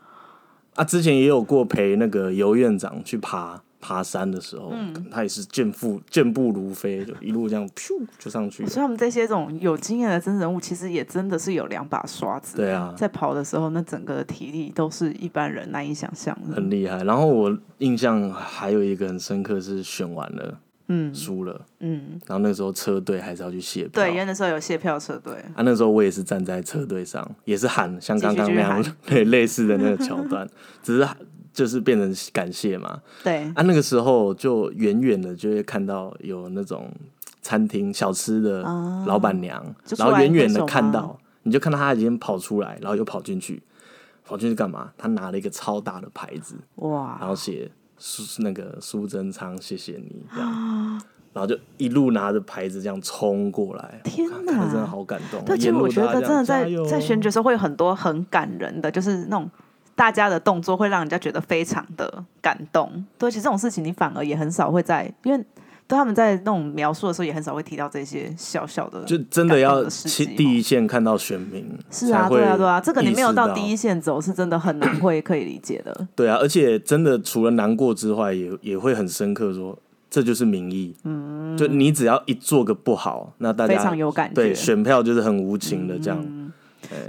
[0.77, 8.67] 啊，之前也有过陪那个尤院长去爬爬山的时候，嗯他也是健步健步如飞，就一路这样噗就上去。
[8.67, 12.57] 所以他们这些这种有经验的真人物，其实也真的是有两把刷子。
[12.57, 16.57] 对啊，在跑的时候，那整个体力都是一般人难以想象的。
[16.57, 17.03] 很厉害。
[17.05, 20.59] 然后我印象还有一个很深刻是选完了。
[20.89, 21.61] 嗯，输了。
[21.81, 23.91] 嗯，然后那时候车队还是要去卸票。
[23.93, 25.35] 对，因为那时候有卸票车队。
[25.55, 30.49] 啊，那时候我也是站在车队上，也是喊像刚刚那样 对类似的那个桥段，
[30.83, 31.09] 只是
[31.53, 33.01] 就是变成感谢嘛。
[33.25, 33.43] 对。
[33.55, 36.89] 啊，那个时候就远远的就会看到有那种
[37.43, 38.63] 餐厅小吃的
[39.07, 39.63] 老板娘，
[39.99, 43.63] 然后远远的看到，你就看到他已经跑出来，然后又跑进去，
[44.25, 44.93] 跑进去干嘛？
[44.97, 47.71] 他拿了一个超大的牌子，哇，然后写。
[47.99, 55.45] 苏那个苏贞昌，谢谢你这样，然后就一路拿着牌子这样冲过来，天哪，真的好感动。
[55.45, 59.51] 对，其实我觉得真的在在选举时候会有很多很感人的，就是那种
[59.95, 63.05] 大家的动作会让人家觉得非常的感动。
[63.19, 65.45] 对，其实这种事情你反而也很少会在，因为
[65.89, 76.07] 对他们在那种描述的时候，也很少会提到这些小小的，就真的要去去第一线看到选民，是啊，对啊，对啊，这个你没有到第一线走，是真的很难会可以理解的。
[76.17, 79.79] 对啊，而且真的除了难过之外，也也会很深刻说，
[80.11, 80.95] 这就是民意。
[81.05, 86.46] 嗯，就你只要一做个不好，那大家非常有感觉，对选票就是很无情的这样。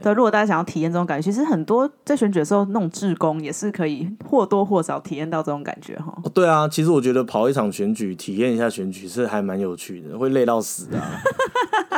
[0.02, 6.14] 对，如果大家想要体验这种感觉，其实很多在选举的时候，那种志工也是可以或多或少体验到这种感觉哈。
[6.34, 11.22] 对啊，其实我觉得跑一场选举，体验一下选举是还蛮有趣的，会累到死啊。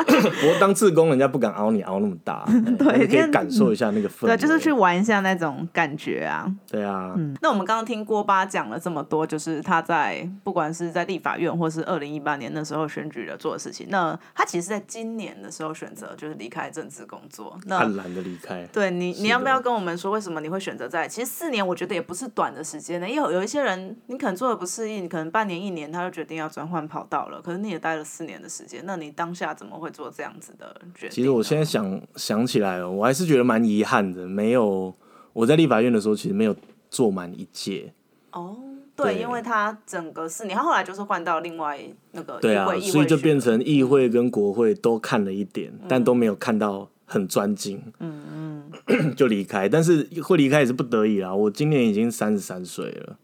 [0.00, 2.44] 不过当志工，人家不敢熬你熬那么大，
[2.78, 6.50] 对，可以感受一下那个氛围，对，就是去玩一下那种感觉啊。
[6.70, 7.34] 对啊，嗯。
[7.40, 13.86] 那我们刚刚听郭巴讲了这么多，就是他在不管是在立法院，或是二零一八年那时候选举的做的事情。
[13.90, 18.66] 那他其实在今年的时候选择就是离开政治工作，很懒的离开。
[18.72, 21.06] 对你，你要不要跟我们说为什么你会选择在？
[21.06, 27.40] 其实四年我觉得也不是短的时间呢，因为有一些人你可能做的不适应，可能半年一年他就决定要转换跑道了。
[27.40, 31.10] 可是你也待了四年的时间，那你当下怎么会做这样子的决定？
[31.10, 34.94] 其实我现在想想起来了，我还是觉得蛮遗憾的，没有
[35.32, 36.56] 我在立法院的时候，其实没有
[36.88, 37.92] 做满一届。
[38.32, 38.56] 哦，
[38.94, 41.80] 对，因为他整个四年，他后来就是换到另外
[42.12, 47.82] 那个对啊，所以就变成议会跟国会都看了一点，但都没有看到很专精。
[47.98, 48.22] 嗯
[48.86, 51.34] 嗯， 就离开，但是会离开也是不得已啦。
[51.34, 53.16] 我今年已经三十三岁了。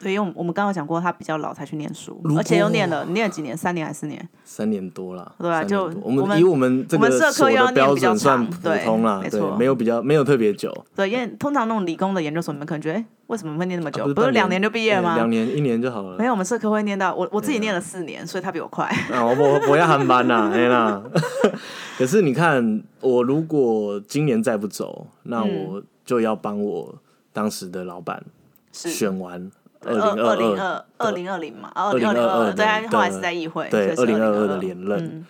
[0.00, 3.56] 对，因为我们刚刚讲过，他比较老才去念书，而且又念了，念了几年？
[3.56, 4.28] 三年还是四年？
[4.44, 5.34] 三年多了。
[5.38, 10.72] 对啊，就我们以我们这个所的标准算普通啦，没错，没有比较没有特别久。
[10.94, 14.06] 对，因为通常那种理工的研究所，你们可能觉得，哎，为什么会念那么久？
[14.14, 15.16] 不是两年就毕业吗？
[15.16, 16.16] 两年一年就好了。
[16.16, 18.86] 没有，我们社科会念到我我自己念了四年，所以他比我快。
[19.12, 21.02] 啊，我我我要航班呐，哎啦。
[21.98, 26.94] 可是你看，我如果今年再不走，那我就要帮我
[27.32, 28.22] 当时的老板
[28.70, 29.50] 选完。
[29.84, 35.24] 二零二二二零二零嘛，二零二二对，后来是在议会，对二零二二的连任。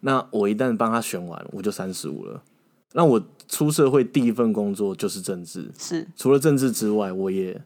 [0.00, 2.42] 那我一旦帮他选完，我就三十五了。
[2.92, 7.60] 那我出社会第一份工作就是政治，是除了政治之外，我也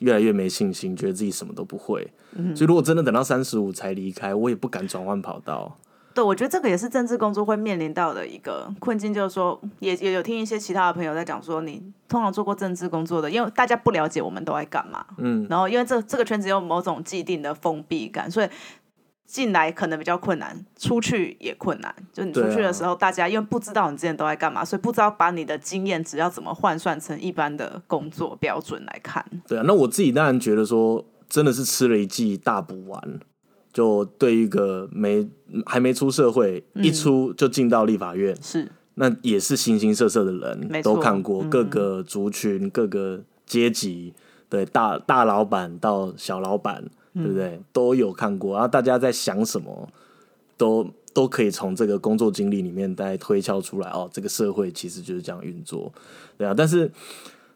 [0.00, 2.06] 越来越没信心，觉得自己什么都不会。
[2.54, 5.76] 所以如果真的等到三十五才离开，我也不敢转换跑道。
[6.12, 18.48] 对，我觉得这个也是政治工作会面临到的一个困境，就是说，也也有听一些其他的朋友在讲说，你通常做过政治工作的，因为大家不了解我们都在干嘛，嗯，然后因为这这个圈子有某种既定的封闭感，所以
[19.24, 21.94] 进来可能比较困难，出去也困难。
[22.12, 29.24] 就你出去的时候，大家因为不知道你之前都在干嘛，所以不知道把你的经验值要怎么换算成一般的工作标准来看。
[29.46, 33.20] 对啊，那我自己当然觉得说，真的是吃了一剂大补丸。
[33.72, 35.28] 就对一个没
[35.64, 44.12] 还没出社会，一出就进到立法院，是那也是形形色色的人，都看过各个族群、各个阶级，
[44.48, 47.60] 对大大老板到小老板，对不对？
[47.72, 49.88] 都有看过，然后大家在想什么，
[50.56, 53.88] 都都可以从这个工作经历里面再推敲出来。
[53.90, 55.92] 哦，这个社会其实就是这样运作，
[56.36, 56.52] 对啊。
[56.56, 56.90] 但是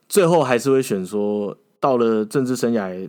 [0.08, 3.08] 最后还是会选说，到了政治生涯。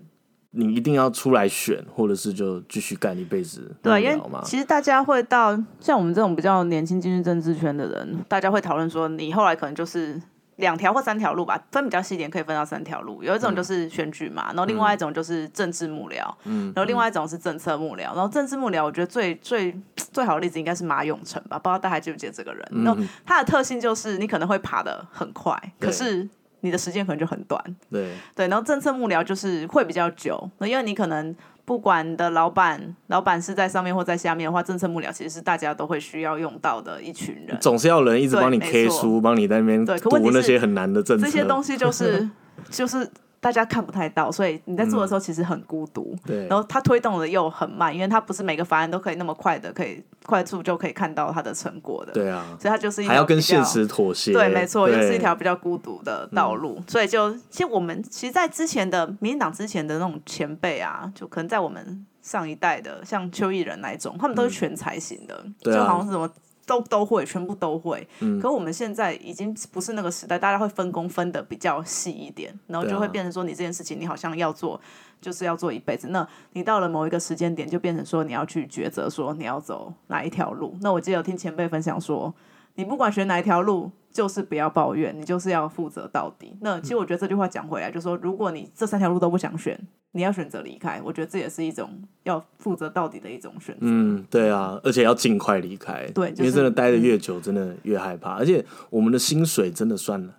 [0.55, 3.75] 你一定要出来选，或者是就继续干一辈子？
[3.81, 10.19] 对，因为其实大家会到像我们这种比较年轻进入政治圈的人，大家会讨论说，你后来可能就是
[10.55, 13.21] 两条或三条路吧，分比较细一点，可以分到三条路。
[13.21, 18.15] 有一种就是选举嘛，然后另外一种就是政治幕僚，嗯，然后另外一种是政策幕僚。
[18.15, 22.65] 然后政治幕僚，我觉得最最最好的例子应该是马永成吧，不知道大家记不记得这个人？
[22.71, 26.29] 那他的特性就是你可能会爬得很快，可是。
[26.65, 28.09] 你的时间可能就很短，对。
[28.35, 42.29] 对，然后政策幕僚就是会比较久，因为你可能不管的老板，老板是在上面或在下面的话，政策幕僚其实是大家都会需要用到的一群人，总是要人一直帮你 K 书，帮你在那边读那些很难的政策，这些东西就是
[42.69, 43.09] 就是。
[43.45, 46.17] 大家看不太到，所以你在做的时候其实很孤独。
[46.25, 52.11] 对，然后它推动的又很慢，因为它不是每个法案都可以那么快的，可以快速就可以看到它的成果的。
[52.11, 54.33] 对啊，所以它就是还要跟现实妥协。
[54.33, 56.81] 对，没错，又是一条比较孤独的道路。
[56.87, 66.27] 所以就其实我们其实，在之前的民进党之前的那种前辈啊，就可能在我们上一代的，像邱毅人那一种，他们都是全才型的，就好像是什么。
[66.65, 68.07] 都都会，全部都会。
[68.19, 68.39] 嗯。
[68.39, 74.79] 可我们现在已经不是那个时代，大家会分工分的比较细一点，然后就会变成说，你这件事情你好像要做，
[75.21, 76.07] 就是要做一辈子。
[76.09, 80.75] 那你到了某一个时间点，就变成说你要去抉择，说你要走哪一条路。
[80.81, 82.33] 那我记得有听前辈分享说，
[82.75, 86.55] 你不管选哪一条路，就是不要抱怨，你就是要负责到底。
[86.61, 89.79] 那其实我觉得这句话讲回来，就是说如果你这三条路都不想选。
[90.17, 91.89] 你要选择离开，我觉得这也是一种
[92.23, 93.81] 要负责到底的一种选择。
[93.81, 96.09] 嗯，对啊，而且要尽快离开。
[96.13, 98.35] 对，因为真的待的越久，真的越害怕。
[98.35, 100.29] 而且我们的薪水真的算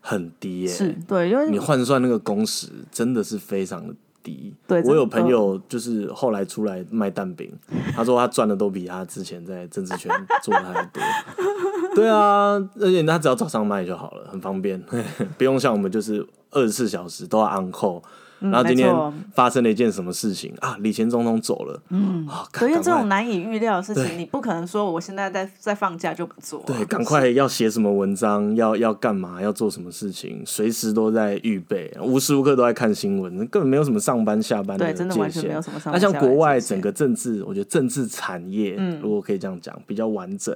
[0.00, 0.68] 很低耶。
[0.68, 3.92] 是，对，因为你换算那个工时，真的是非常的
[4.26, 4.52] 低。
[4.66, 7.48] 对我有朋友就是后来出来卖蛋饼，
[7.94, 10.10] 他说他赚的都比他之前在政治圈
[10.42, 11.00] 做的还多。
[11.94, 14.82] 对啊，而且他只要早上卖就好了，很方便，
[15.38, 18.02] 不用像我们就是二十四小时都要 on call。
[18.40, 18.94] 然后今天
[19.34, 20.76] 发生了一件什么事情啊？
[20.80, 35.62] 李前总统走了，嗯，啊，可是这种难以预料的事情，你不可能说我现在在在放假就不做啊、对，赶快要写什么文章，要要干嘛，要做什么事情，随时都在预备，无时无刻都在看新闻，根本没有什么上班下班的，界真的完全没有限。
[35.62, 40.54] 什么上那像国外整个政治，我觉得政治产业，嗯如果可以这样讲，比较完整。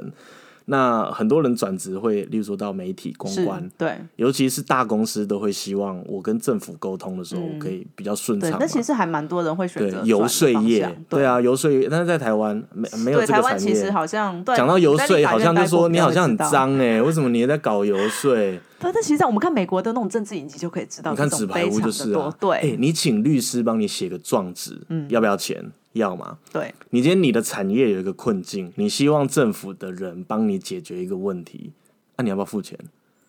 [0.70, 13.90] 那很多人转职会，例如说到媒体公是关，对尤其是大公司都会希望我跟政府沟通的时候，我可以比较顺畅嗯对，那其实还蛮多人会选择游说业，对对啊，游说业，但是在台湾没没有对这个产台湾其实业。
[13.90, 16.36] 好像对讲到游说，好像就说你好像很。
[16.50, 18.34] 脏哎、为什么你也在搞游说？
[18.34, 25.62] 对，但其实在我们看美国的那种政治影集就可以知道，你看纸牌屋就是啊，对，哎、对、你请律师帮你写个状纸，要不要钱？
[25.92, 26.38] 要嘛。
[26.52, 31.72] 对你今天你的产业有一个困境，你希望政府的人帮你解决一个问题，
[32.16, 32.78] 那、你要不要付钱？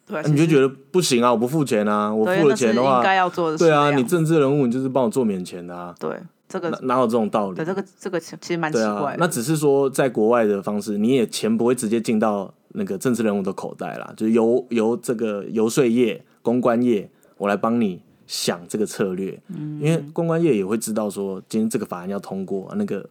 [0.08, 7.64] 对，啊你就觉得不行啊，我不付钱啊，我付了钱的话那是应，该要做的对啊，你政治人物你就是帮我做免钱的啊，对这个哪哪有这种道理对？
[7.64, 18.02] 这个这个其实蛮奇怪，的，那只是说在国外的方式，你也钱不会直接进到那个政治人物的口袋啦，就是由由这个游说业、公关业，我来帮你
[18.32, 19.78] 想这个策略，嗯。
[19.82, 23.06] 因为公关业也会知道说，今天这个法案要通过，那个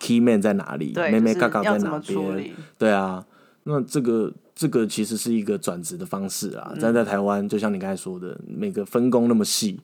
[0.00, 2.50] key man 在哪里，对，妹妹就是嘎嘎在哪边？
[2.76, 3.24] 对啊，
[3.62, 6.60] 那这个这个其实是一个转职的方式嗯。
[6.60, 9.78] 啊，但在台湾，就像你刚才说的，每个分工那么细，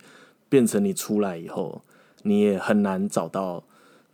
[0.48, 1.80] 变成你出来以后，
[2.24, 3.62] 你也很难找到。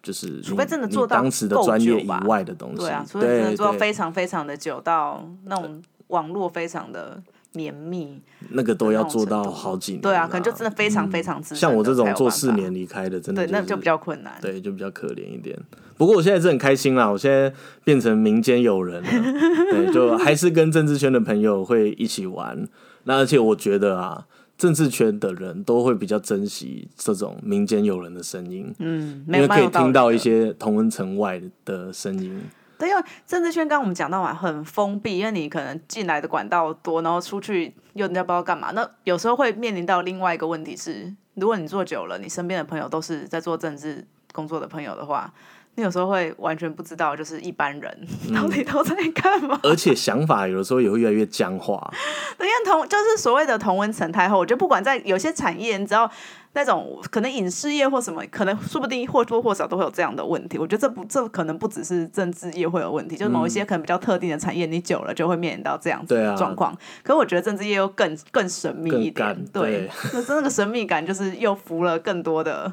[0.03, 7.21] 就是除非真的做到当时的专业以外的东西，对啊，除非真的做到非常非常的久，到那种网络非常的
[7.57, 14.35] 绵密，那个都要做到好几年、对啊，可能就真的非常非常资深的像我这种做四年离开的，真的、对，是、那就比较困难。
[14.43, 15.59] 对，就比较可怜一点。
[15.97, 17.51] 不过我现在是很开心啦，我现在
[17.83, 19.09] 变成民间友人了，
[19.73, 22.69] 对，就还是跟政治圈的朋友会一起玩。
[23.05, 24.27] 那而且我觉得啊，
[24.59, 32.43] 政治圈的人都会比较珍惜这种民间友人的声音，嗯，因为可以听到一些同温层外的声音。
[32.79, 38.71] 对，因为政治圈刚刚我们讲到嘛，很封闭，因为你可能进来的管道多，然后出去又人家不知道干嘛。
[38.73, 45.33] 那有时候会面临到另外一个问题是，如果你做久了，你身边的朋友都是在做政治工作的朋友的话，
[45.77, 49.59] 你有时候会完全不知道，就是一般人嗯到底都在干嘛。
[49.63, 51.91] 而且想法有的时候也会越来越僵化。
[52.37, 56.11] 对因为同就是所谓的同温层太厚，我觉得不管在有些产业，你知道
[56.57, 60.57] 那种可能影视业或什么，可能说不定或多或少都会有这样的问题。
[60.57, 66.75] 我觉得这不这可能不只是政治业会有问题，就是某一些可能比较特定的产业，你久了就会面临到这样子的状况。
[67.03, 72.73] 可是我觉得政治业又更更神秘一点，对那那个神秘感就是又浮了更多的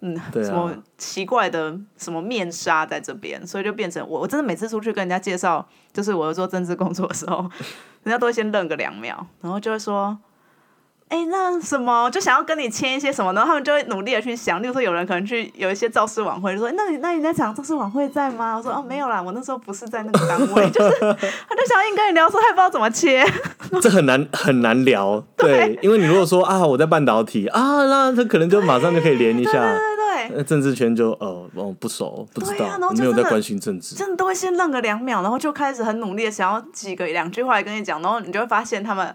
[0.00, 7.38] 嗯啊什么奇怪的什么面纱在这边，所以就变成我我真的每次出去跟人家介绍，就是我做政治工作的时候，
[8.04, 10.16] 人家都会先愣个两秒，然后就会说。
[11.08, 14.60] 哎、那什么，就想要跟你签一些什么，然后他们就会努力的去想。
[14.60, 23.24] 例如说，有人可能去有一些造势晚会，就说：“那你那你在场造势晚会在吗？”我说：“哦，没有啦，我那时候不是在那个单位。”就是他就想要硬跟你聊，说他也不知道怎么切。
[23.80, 29.52] 这很难很难聊，对， 因为你如果说啊我在半导体啊，那他可能就马上就可以连一下。
[29.52, 33.94] 对对对，呃政治圈就哦哦不熟，不知道，对啊没有在关心政治。
[33.94, 39.14] 真的都会先愣个两秒，然后就开始很努力的想要几个两句话来跟你讲，然后你就会发现他们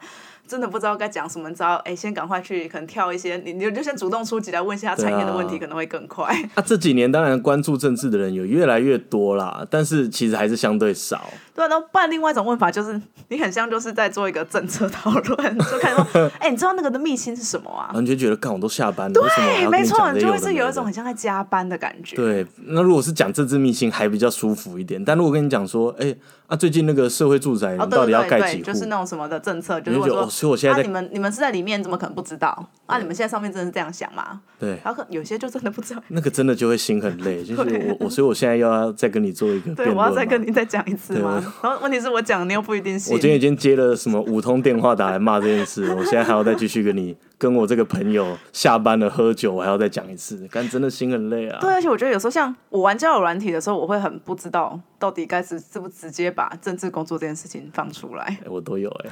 [0.50, 6.26] 真的不知道该讲什么，你知道，哎，先赶快去可能跳一些，你你就先主动出击来问一下产业的问题，啊可能会更快。
[6.56, 11.30] 啊，这几年当然关注政治的人有越来越多啦，但是其实还是相对少。
[11.60, 17.96] 对啊，然后不然另外一种问法就是，你很像就是在做一个政策讨论，就看说，哎，你知道那个的秘辛是什么啊然？
[17.96, 22.16] 后你就觉得，干我都下班了，对，没错，你就会是有一种很像在加班的感觉。
[22.16, 25.04] 对，那如果是讲政治秘辛，还比较舒服一点。
[25.04, 26.16] 但如果跟你讲说，哎、
[26.48, 28.64] 啊，最近那个社会住宅，你到底对对对对，要盖几户？
[28.64, 30.00] 就是那种什么的政策，就是
[30.30, 32.70] 所以我现啊，在在、你们你们是在里面，怎么可能不知道？
[32.86, 34.40] 啊，你们现在上面真的是这样想吗？
[34.58, 36.02] 对然后有些就真的不知道。
[36.08, 37.62] 那个真的就会心很累，就是
[38.00, 41.49] 我我，所以我现在要再跟你做一个对，我要再跟你再讲一次吗？
[41.62, 43.14] 然后问题是我讲，你又不一定信。
[43.14, 51.58] 我今天已经接了什么五通电话打来骂这件事， 我现在还要再继续跟你跟我这个朋友下班了喝酒，我还要再讲一次，但真的心很累啊。
[51.62, 58.24] 对，而且我觉得有时候像我玩交友软体的时候，我会很不知道到底该是是不是直接把政治工作这件事情放出来。
[58.24, 59.10] 哎我都有哎、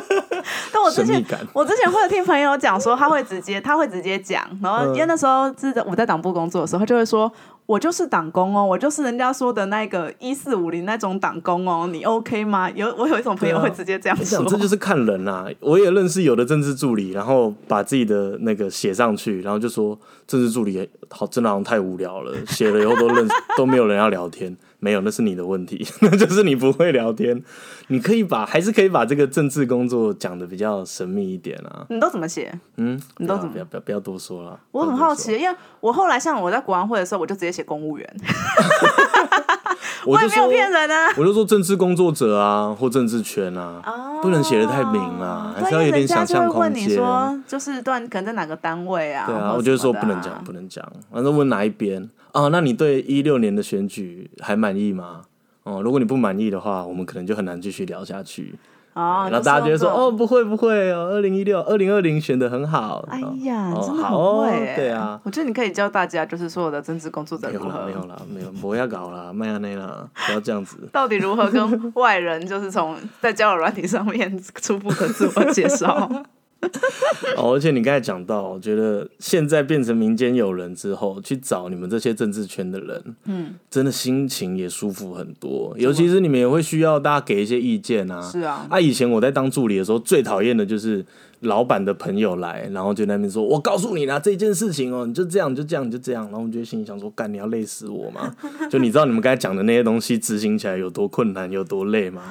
[0.72, 1.24] 但我之前。
[1.52, 7.30] 我之前会有听朋友讲说，他会直接他会直接讲，然后因为那时候是在我在党部工作的时候，他就会说。
[7.70, 12.68] 我就是党工哦，我就是人家说的那个一四五零那种党工哦，你 OK 吗？
[12.72, 15.46] 有我有一种朋友会直接这样说，啊这就是看人啊。
[15.60, 19.96] 我也认识有的政治助理，然后把自己的那个写上去，然后就说
[20.26, 24.56] 政治助理好真的好像太无聊了，写了以后都认 都没有人要聊天。
[24.80, 27.42] 没有，那是你的问题， 那就是你不会聊天。
[27.88, 31.86] 你可以把还是可以把这个政治工作讲的比较神秘一点啊。
[31.90, 32.52] 你都怎么写？
[32.76, 34.58] 嗯，你都怎么不要不要不要多说了。
[34.72, 38.16] 我很好奇，因为我后来像我在国安会的时候，我就直接写公务员。
[40.06, 43.82] 我也没有骗人啊，我就说政治工作者啊，或政治圈啊，
[44.22, 46.88] 不能写的太明啊，还是要有点想象空间。
[46.88, 49.26] 你说就是段可能在哪个单位啊？
[49.26, 50.86] 对啊，我就说不能讲，不能讲。
[51.12, 52.48] 反正问哪一边啊？
[52.48, 55.22] 那你对一六年的选举还满意吗？
[55.64, 58.54] 哦，如果你不满意的话，我们可能就很难继续聊下去。
[59.00, 63.04] 哦，然后大家觉得说，哦，不会不会哦，二零一六、二零二零选的很好。
[63.08, 65.18] 哎呀，真的好会，对啊。
[65.24, 70.76] 我觉得你可以教大家，就是所有的政治工作者如何没有啦，没有，不要搞啦，麦亚内啦，不要这样子。
[70.92, 76.10] 到底如何跟外人，就是从在交友软体上面初步的自我介绍？
[77.36, 85.74] 哦，而且你刚才讲到，我觉得现在变成民间友人之后，去找你们这些政治圈的人，嗯，真的心情也舒服很多。
[85.78, 88.20] 尤其是你们也会需要大家给一些意见啊。
[88.20, 88.66] 是啊。
[88.68, 91.04] 啊，以前我在当助理的时候，最讨厌的就是
[91.40, 98.34] 老板的朋友来，然后就那边说：“我告诉你啦，这件事情哦，你就这样，就这样，就这样。”然后我们就心里想说：“干，你要累死我吗？”
[98.70, 102.22] 就你知道你们刚才讲的那些东西执行起来有多困难，有多累吗？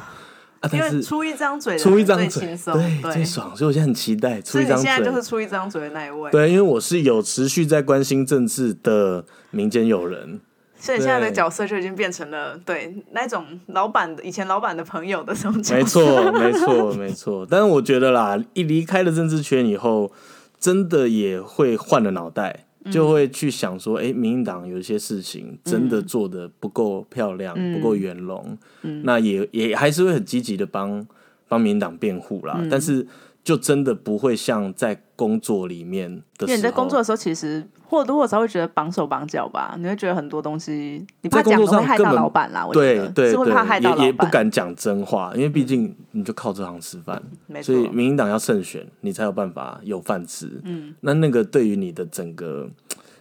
[0.61, 0.69] 啊！
[0.71, 4.85] 但是出一张嘴，出一张嘴轻，松，对，最爽，所以我现在很期待出一张嘴。
[4.85, 6.29] 现在就是出一张嘴的那一位。
[6.31, 10.39] 对，因为我是有持续在关心政治的民间友人，
[10.77, 15.75] 所以现在的角色就已经变成了对那种老板的以前老板的朋友的这种角色。
[15.75, 17.47] 没错，没错，没错。
[17.49, 20.11] 但是我觉得啦，一离开了政治圈以后，
[20.59, 22.65] 真的也会换了脑袋。
[22.89, 28.57] 就会去想说，哎，民进党有一些事情真的做的不够漂亮，不够圆融，
[29.03, 31.05] 那也也还是会很积极的帮
[31.47, 32.65] 帮民进党辩护啦。
[32.71, 33.05] 但是
[33.49, 39.75] 就真的不会像在工作里面的时候，你在工作的时候，其实或多或少会觉得绑手绑脚吧。
[39.79, 42.63] 你会觉得很多东西，你怕讲会害到老板啦。
[42.63, 47.19] 我对对对，也也不敢讲真话，因为毕竟你就靠这行吃饭，
[47.63, 50.61] 所以民进党要胜选，你才有办法有饭吃。
[50.63, 52.69] 嗯，那那个对于你的整个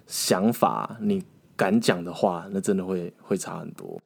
[0.07, 1.25] 想法，你
[1.57, 3.99] 敢讲的话，那真的会会差很多。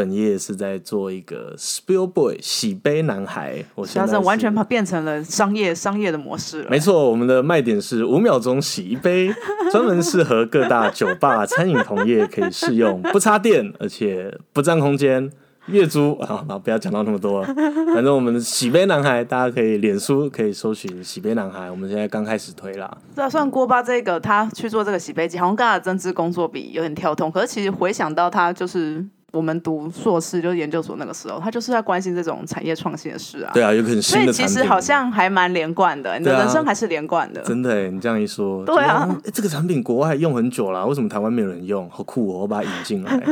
[0.00, 6.70] 本业是在做一个 spill boy 洗杯男孩，我现在完全变成了商业商业的模式了。
[6.70, 9.30] 没错，我们的卖点是五秒钟洗一杯，
[9.70, 15.30] 专门适合各大酒吧、餐饮同业可以试用，不插电，而且不占空间。
[15.66, 17.44] 月租啊，不要讲到那么多，
[17.94, 22.90] 反正我们洗杯男孩，大家可以脸书可以搜寻洗杯男孩，我们现在刚开始推啦。
[23.14, 29.04] 这算锅巴这个他去做这个洗杯机，好像跟他的增资工作比有点跳通，可是其实回想到他就是。
[29.32, 33.50] 我们读硕士就是研究所那个时候，他就是在关心这种产业创新的事啊。
[33.54, 37.40] 对啊，有可能新的所以其实好像还蛮连贯的，你的人生还是连贯的。
[37.42, 41.88] 真的，你这样一说，对啊，这个产品国外用很久了，为什么台湾没有人用？
[41.90, 42.40] 好酷哦！
[42.40, 43.18] 我把它引进来，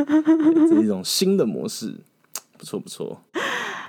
[0.69, 1.95] 这是一种新的模式，
[2.57, 3.21] 不错不错。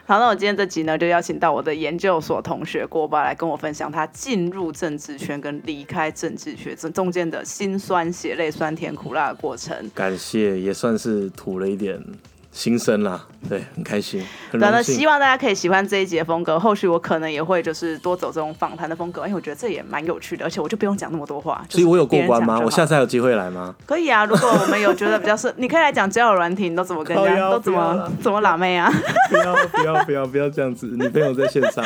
[0.09, 9.87] 好，那我今天这集呢，就邀请到我的研究所同学郭爸来跟我分享他进入政治圈跟离开政治圈这中间的辛酸血泪、酸甜苦辣的过程。
[9.93, 12.03] 感谢，也算是吐了一点。
[12.51, 14.25] 新生啦，对，很开心。
[14.51, 16.59] 对，那希望大家可以喜欢这一集的风格。
[16.59, 21.63] 后续我可能也会就是多走这种访谈的风格，因为我觉得这也蛮有趣的，而且我就不用讲那么多话。
[21.69, 22.59] 所以我有过关吗？
[22.59, 23.75] 我下次还有机会来吗？
[23.85, 28.91] 可以啊，如果我们有觉得比较是，你可以来讲交友软体，你都怎么跟人家， 都怎么怎么拉妹啊？
[29.29, 31.85] 不要不要不要不要这样子，女朋友在线上。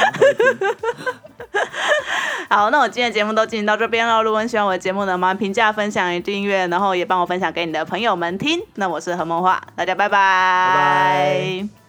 [2.49, 4.21] 好，那我今天的节目都进行到这边了。
[4.21, 8.61] 如果你喜欢我的节目呢，麻烦评价、分享、订阅，然后也帮我分享给你的朋友们听。
[8.75, 11.82] 那我是何梦画，大家拜拜。